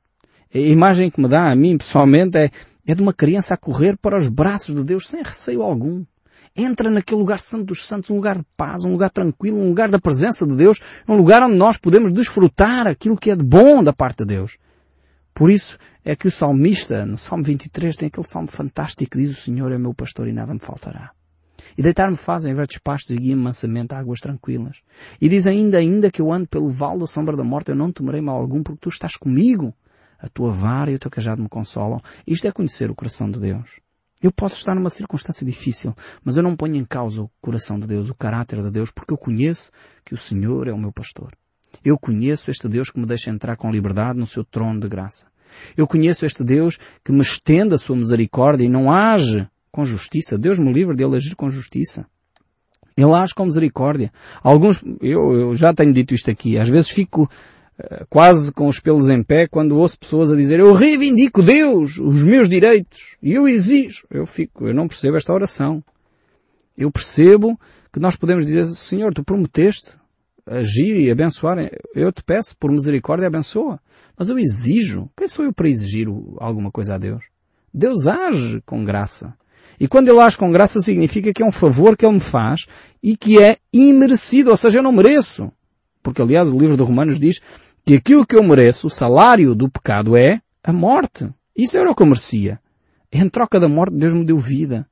A 0.54 0.58
imagem 0.58 1.10
que 1.10 1.20
me 1.20 1.28
dá 1.28 1.50
a 1.50 1.54
mim 1.54 1.76
pessoalmente 1.76 2.36
é, 2.38 2.50
é 2.86 2.94
de 2.94 3.02
uma 3.02 3.12
criança 3.12 3.54
a 3.54 3.56
correr 3.56 3.96
para 3.96 4.18
os 4.18 4.28
braços 4.28 4.74
de 4.74 4.84
Deus 4.84 5.08
sem 5.08 5.22
receio 5.22 5.62
algum 5.62 6.04
entra 6.56 6.90
naquele 6.90 7.20
lugar 7.20 7.38
santo 7.38 7.66
dos 7.66 7.86
santos, 7.86 8.10
um 8.10 8.16
lugar 8.16 8.38
de 8.38 8.44
paz, 8.56 8.84
um 8.84 8.92
lugar 8.92 9.10
tranquilo, 9.10 9.58
um 9.58 9.68
lugar 9.68 9.90
da 9.90 9.98
presença 9.98 10.46
de 10.46 10.54
Deus, 10.54 10.80
um 11.08 11.16
lugar 11.16 11.42
onde 11.42 11.56
nós 11.56 11.76
podemos 11.76 12.12
desfrutar 12.12 12.86
aquilo 12.86 13.16
que 13.16 13.30
é 13.30 13.36
de 13.36 13.44
bom 13.44 13.82
da 13.82 13.92
parte 13.92 14.18
de 14.18 14.26
Deus. 14.26 14.58
Por 15.34 15.50
isso 15.50 15.78
é 16.04 16.14
que 16.14 16.28
o 16.28 16.30
salmista, 16.30 17.06
no 17.06 17.16
Salmo 17.16 17.44
23, 17.44 17.96
tem 17.96 18.08
aquele 18.08 18.26
salmo 18.26 18.48
fantástico 18.48 19.12
que 19.12 19.18
diz 19.18 19.30
o 19.30 19.40
Senhor 19.40 19.72
é 19.72 19.78
meu 19.78 19.94
pastor 19.94 20.28
e 20.28 20.32
nada 20.32 20.52
me 20.52 20.60
faltará. 20.60 21.12
E 21.76 21.82
deitar-me 21.82 22.16
faz 22.16 22.44
em 22.44 22.52
verdes 22.52 22.78
pastos 22.78 23.10
e 23.10 23.18
guia-me 23.18 23.42
mansamente 23.42 23.94
a 23.94 23.98
águas 23.98 24.20
tranquilas. 24.20 24.82
E 25.20 25.28
diz 25.28 25.46
ainda, 25.46 25.78
ainda 25.78 26.10
que 26.10 26.20
eu 26.20 26.30
ande 26.30 26.46
pelo 26.48 26.68
vale 26.68 27.00
da 27.00 27.06
sombra 27.06 27.36
da 27.36 27.44
morte, 27.44 27.70
eu 27.70 27.74
não 27.74 27.90
temerei 27.90 28.20
mal 28.20 28.36
algum, 28.36 28.62
porque 28.62 28.80
tu 28.80 28.88
estás 28.90 29.16
comigo. 29.16 29.72
A 30.18 30.28
tua 30.28 30.52
vara 30.52 30.90
e 30.90 30.94
o 30.94 30.98
teu 30.98 31.10
cajado 31.10 31.42
me 31.42 31.48
consolam. 31.48 32.00
Isto 32.26 32.46
é 32.46 32.52
conhecer 32.52 32.90
o 32.90 32.94
coração 32.94 33.30
de 33.30 33.40
Deus. 33.40 33.80
Eu 34.22 34.30
posso 34.30 34.56
estar 34.56 34.74
numa 34.74 34.88
circunstância 34.88 35.44
difícil, 35.44 35.94
mas 36.24 36.36
eu 36.36 36.42
não 36.44 36.54
ponho 36.54 36.76
em 36.76 36.84
causa 36.84 37.22
o 37.22 37.30
coração 37.40 37.80
de 37.80 37.88
Deus, 37.88 38.08
o 38.08 38.14
caráter 38.14 38.62
de 38.62 38.70
Deus, 38.70 38.90
porque 38.90 39.12
eu 39.12 39.18
conheço 39.18 39.72
que 40.04 40.14
o 40.14 40.18
Senhor 40.18 40.68
é 40.68 40.72
o 40.72 40.78
meu 40.78 40.92
pastor. 40.92 41.32
Eu 41.84 41.98
conheço 41.98 42.50
este 42.50 42.68
Deus 42.68 42.90
que 42.90 43.00
me 43.00 43.06
deixa 43.06 43.30
entrar 43.30 43.56
com 43.56 43.70
liberdade 43.70 44.20
no 44.20 44.26
seu 44.26 44.44
trono 44.44 44.78
de 44.78 44.88
graça. 44.88 45.26
Eu 45.76 45.86
conheço 45.86 46.24
este 46.24 46.44
Deus 46.44 46.78
que 47.04 47.10
me 47.10 47.20
estende 47.20 47.74
a 47.74 47.78
sua 47.78 47.96
misericórdia 47.96 48.64
e 48.64 48.68
não 48.68 48.92
age 48.92 49.48
com 49.72 49.84
justiça. 49.84 50.38
Deus 50.38 50.58
me 50.58 50.72
livre 50.72 50.94
de 50.94 51.02
ele 51.02 51.16
agir 51.16 51.34
com 51.34 51.50
justiça. 51.50 52.06
Ele 52.96 53.12
age 53.12 53.34
com 53.34 53.46
misericórdia. 53.46 54.12
Alguns, 54.42 54.82
eu, 55.00 55.32
eu 55.32 55.56
já 55.56 55.74
tenho 55.74 55.92
dito 55.92 56.14
isto 56.14 56.30
aqui, 56.30 56.58
às 56.58 56.68
vezes 56.68 56.90
fico 56.90 57.28
quase 58.08 58.52
com 58.52 58.68
os 58.68 58.80
pelos 58.80 59.08
em 59.08 59.22
pé 59.22 59.46
quando 59.48 59.78
ouço 59.78 59.98
pessoas 59.98 60.30
a 60.30 60.36
dizer 60.36 60.60
eu 60.60 60.72
reivindico 60.72 61.42
Deus, 61.42 61.98
os 61.98 62.22
meus 62.22 62.48
direitos, 62.48 63.16
e 63.22 63.32
eu 63.32 63.48
exijo. 63.48 64.06
Eu 64.10 64.26
fico, 64.26 64.66
eu 64.66 64.74
não 64.74 64.88
percebo 64.88 65.16
esta 65.16 65.32
oração. 65.32 65.82
Eu 66.76 66.90
percebo 66.90 67.58
que 67.92 68.00
nós 68.00 68.16
podemos 68.16 68.46
dizer, 68.46 68.64
Senhor, 68.66 69.12
tu 69.12 69.24
prometeste 69.24 69.96
agir 70.46 71.00
e 71.00 71.10
abençoar, 71.10 71.58
eu 71.94 72.12
te 72.12 72.22
peço, 72.22 72.56
por 72.56 72.70
misericórdia, 72.70 73.26
abençoa. 73.26 73.78
Mas 74.16 74.28
eu 74.28 74.38
exijo. 74.38 75.08
Quem 75.16 75.28
sou 75.28 75.44
eu 75.44 75.52
para 75.52 75.68
exigir 75.68 76.06
alguma 76.38 76.70
coisa 76.70 76.94
a 76.94 76.98
Deus? 76.98 77.24
Deus 77.72 78.06
age 78.06 78.62
com 78.66 78.84
graça. 78.84 79.34
E 79.78 79.88
quando 79.88 80.08
Ele 80.08 80.20
age 80.20 80.36
com 80.36 80.52
graça 80.52 80.80
significa 80.80 81.32
que 81.32 81.42
é 81.42 81.46
um 81.46 81.52
favor 81.52 81.96
que 81.96 82.04
Ele 82.04 82.14
me 82.14 82.20
faz 82.20 82.66
e 83.02 83.16
que 83.16 83.42
é 83.42 83.56
imerecido, 83.72 84.50
ou 84.50 84.56
seja, 84.56 84.78
eu 84.78 84.82
não 84.82 84.92
mereço. 84.92 85.50
Porque 86.02 86.20
aliás 86.20 86.48
o 86.48 86.58
livro 86.58 86.76
de 86.76 86.82
Romanos 86.82 87.18
diz 87.18 87.40
que 87.84 87.94
aquilo 87.94 88.26
que 88.26 88.36
eu 88.36 88.42
mereço, 88.42 88.86
o 88.86 88.90
salário 88.90 89.54
do 89.54 89.70
pecado 89.70 90.16
é 90.16 90.40
a 90.62 90.72
morte. 90.72 91.28
Isso 91.56 91.76
era 91.76 91.90
o 91.90 91.94
que 91.94 92.02
eu 92.02 92.06
merecia. 92.06 92.60
Em 93.12 93.28
troca 93.28 93.60
da 93.60 93.68
morte 93.68 93.96
Deus 93.96 94.14
me 94.14 94.24
deu 94.24 94.38
vida. 94.38 94.86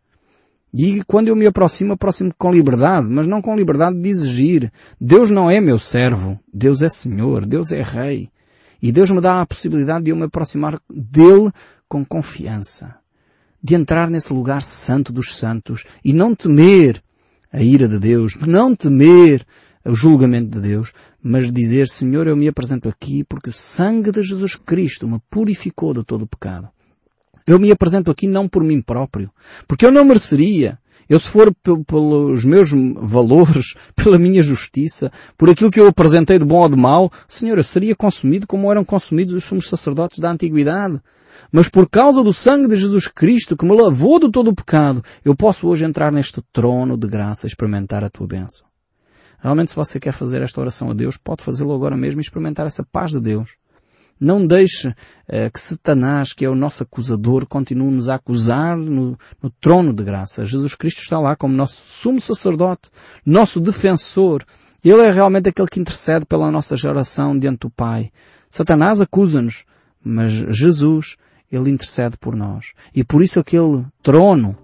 E 0.73 1.03
quando 1.05 1.29
eu 1.29 1.37
me 1.37 1.46
aproximo, 1.46 1.94
aproximo 1.94 2.33
com 2.38 2.53
liberdade, 2.53 3.09
mas 3.09 3.27
não 3.27 3.42
com 3.42 3.57
liberdade 3.57 4.01
de 4.01 4.09
exigir. 4.09 4.73
Deus 5.01 5.31
não 5.31 5.51
é 5.51 5.61
meu 5.61 5.79
servo. 5.79 6.38
Deus 6.53 6.81
é 6.81 6.88
Senhor. 6.88 7.44
Deus 7.44 7.73
é 7.73 7.83
Rei. 7.83 8.31
E 8.81 8.92
Deus 8.92 9.11
me 9.11 9.20
dá 9.20 9.40
a 9.40 9.46
possibilidade 9.46 10.05
de 10.05 10.11
eu 10.11 10.16
me 10.16 10.25
aproximar 10.25 10.81
dele 10.88 11.51
com 11.88 12.05
confiança. 12.05 12.94
De 13.62 13.75
entrar 13.75 14.09
nesse 14.09 14.33
lugar 14.33 14.62
santo 14.62 15.12
dos 15.12 15.37
santos 15.37 15.85
e 16.05 16.12
não 16.12 16.35
temer 16.35 17.03
a 17.53 17.62
ira 17.62 17.88
de 17.88 17.99
Deus, 17.99 18.37
não 18.37 18.75
temer 18.75 19.44
o 19.85 19.95
julgamento 19.95 20.51
de 20.51 20.61
Deus, 20.61 20.93
mas 21.23 21.51
dizer, 21.53 21.88
Senhor, 21.88 22.27
eu 22.27 22.37
me 22.37 22.49
apresento 22.49 22.88
aqui 22.88 23.25
porque 23.25 23.51
o 23.51 23.53
sangue 23.53 24.12
de 24.12 24.23
Jesus 24.23 24.57
Cristo 24.57 25.09
me 25.09 25.21
purificou 25.31 25.95
de 25.95 26.05
todo 26.05 26.23
o 26.23 26.27
pecado. 26.27 26.69
Eu 27.47 27.59
me 27.59 27.71
apresento 27.71 28.11
aqui 28.11 28.29
não 28.29 28.47
por 28.47 28.62
mim 28.62 28.81
próprio, 28.81 29.31
porque 29.66 29.85
eu 29.85 29.90
não 29.90 30.05
mereceria. 30.05 30.79
Eu 31.09 31.19
se 31.19 31.29
for 31.29 31.53
pelos 31.53 32.45
meus 32.45 32.71
valores, 32.71 33.75
pela 33.97 34.16
minha 34.16 34.43
justiça, 34.43 35.11
por 35.37 35.51
aquilo 35.51 35.71
que 35.71 35.81
eu 35.81 35.88
apresentei 35.88 36.38
de 36.38 36.45
bom 36.45 36.61
ou 36.61 36.69
de 36.69 36.77
mau, 36.77 37.11
Senhor, 37.27 37.59
eu 37.59 37.64
seria 37.64 37.97
consumido 37.97 38.47
como 38.47 38.71
eram 38.71 38.85
consumidos 38.85 39.35
os 39.35 39.43
sumos 39.43 39.69
sacerdotes 39.69 40.21
da 40.21 40.31
antiguidade. 40.31 41.01
Mas 41.51 41.69
por 41.69 41.88
causa 41.88 42.23
do 42.23 42.33
sangue 42.33 42.69
de 42.69 42.77
Jesus 42.77 43.09
Cristo 43.09 43.57
que 43.57 43.64
me 43.64 43.75
lavou 43.75 44.21
de 44.21 44.31
todo 44.31 44.51
o 44.51 44.55
pecado, 44.55 45.03
eu 45.25 45.35
posso 45.35 45.66
hoje 45.66 45.85
entrar 45.85 46.12
neste 46.12 46.40
trono 46.53 46.97
de 46.97 47.09
graça 47.09 47.47
e 47.47 47.49
experimentar 47.49 48.05
a 48.05 48.11
tua 48.11 48.29
bênção. 48.29 48.69
Realmente 49.42 49.70
se 49.70 49.76
você 49.76 49.98
quer 49.98 50.12
fazer 50.12 50.42
esta 50.42 50.61
oração 50.61 50.90
a 50.90 50.94
Deus, 50.94 51.16
pode 51.16 51.42
fazê-lo 51.42 51.74
agora 51.74 51.96
mesmo 51.96 52.20
e 52.20 52.22
experimentar 52.22 52.66
essa 52.66 52.85
paz 52.85 53.11
de 53.11 53.20
Deus. 53.20 53.57
Não 54.20 54.46
deixe 54.46 54.88
uh, 54.88 55.50
que 55.53 55.59
Satanás, 55.59 56.35
que 56.35 56.44
é 56.44 56.48
o 56.48 56.55
nosso 56.55 56.83
acusador, 56.83 57.46
continue-nos 57.46 58.11
a 58.11 58.16
acusar 58.16 58.76
no, 58.76 59.16
no 59.42 59.50
trono 59.59 59.94
de 59.94 60.05
graça. 60.05 60.44
Jesus 60.44 60.74
Cristo 60.74 61.00
está 61.00 61.18
lá 61.18 61.35
como 61.35 61.55
nosso 61.55 61.88
sumo 61.88 62.20
sacerdote, 62.20 62.90
nosso 63.24 63.61
defensor. 63.61 64.44
Ele 64.85 65.00
é 65.00 65.11
realmente 65.11 65.48
aquele 65.48 65.68
que 65.68 65.81
intercede 65.81 66.26
pela 66.26 66.50
nossa 66.50 66.76
geração 66.76 67.38
diante 67.38 67.61
do 67.61 67.70
Pai. 67.70 68.11
Satanás 68.50 69.00
acusa-nos, 69.00 69.64
mas 70.05 70.33
Jesus, 70.33 71.16
ele 71.50 71.70
intercede 71.70 72.18
por 72.18 72.37
nós. 72.37 72.74
E 72.94 73.03
por 73.03 73.22
isso 73.22 73.40
aquele 73.40 73.87
trono 74.03 74.57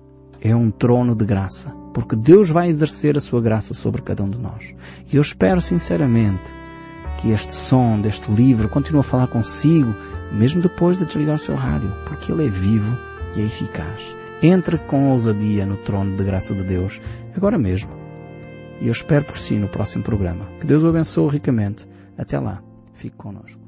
é 0.46 0.54
um 0.54 0.70
trono 0.70 1.14
de 1.14 1.24
graça. 1.24 1.74
Porque 1.92 2.14
Deus 2.14 2.50
vai 2.50 2.68
exercer 2.68 3.16
a 3.16 3.20
sua 3.20 3.40
graça 3.40 3.74
sobre 3.74 4.02
cada 4.02 4.22
um 4.22 4.30
de 4.30 4.38
nós. 4.38 4.74
E 5.10 5.16
eu 5.16 5.22
espero 5.22 5.60
sinceramente 5.60 6.52
que 7.20 7.30
este 7.30 7.54
som 7.54 8.00
deste 8.00 8.30
livro 8.30 8.68
continue 8.68 9.00
a 9.00 9.04
falar 9.04 9.26
consigo, 9.26 9.94
mesmo 10.32 10.60
depois 10.60 10.98
de 10.98 11.04
desligar 11.04 11.36
o 11.36 11.38
seu 11.38 11.56
rádio, 11.56 11.92
porque 12.06 12.30
ele 12.30 12.46
é 12.46 12.50
vivo 12.50 12.96
e 13.34 13.40
é 13.40 13.44
eficaz. 13.44 14.14
Entre 14.42 14.76
com 14.78 15.10
ousadia 15.10 15.64
no 15.64 15.76
trono 15.78 16.16
de 16.16 16.22
graça 16.22 16.54
de 16.54 16.62
Deus, 16.62 17.00
agora 17.34 17.58
mesmo. 17.58 17.90
E 18.80 18.86
eu 18.86 18.92
espero 18.92 19.24
por 19.24 19.38
si 19.38 19.58
no 19.58 19.68
próximo 19.68 20.04
programa. 20.04 20.46
Que 20.60 20.66
Deus 20.66 20.82
o 20.82 20.88
abençoe 20.88 21.30
ricamente. 21.30 21.88
Até 22.18 22.38
lá. 22.38 22.62
Fique 22.94 23.16
conosco. 23.16 23.65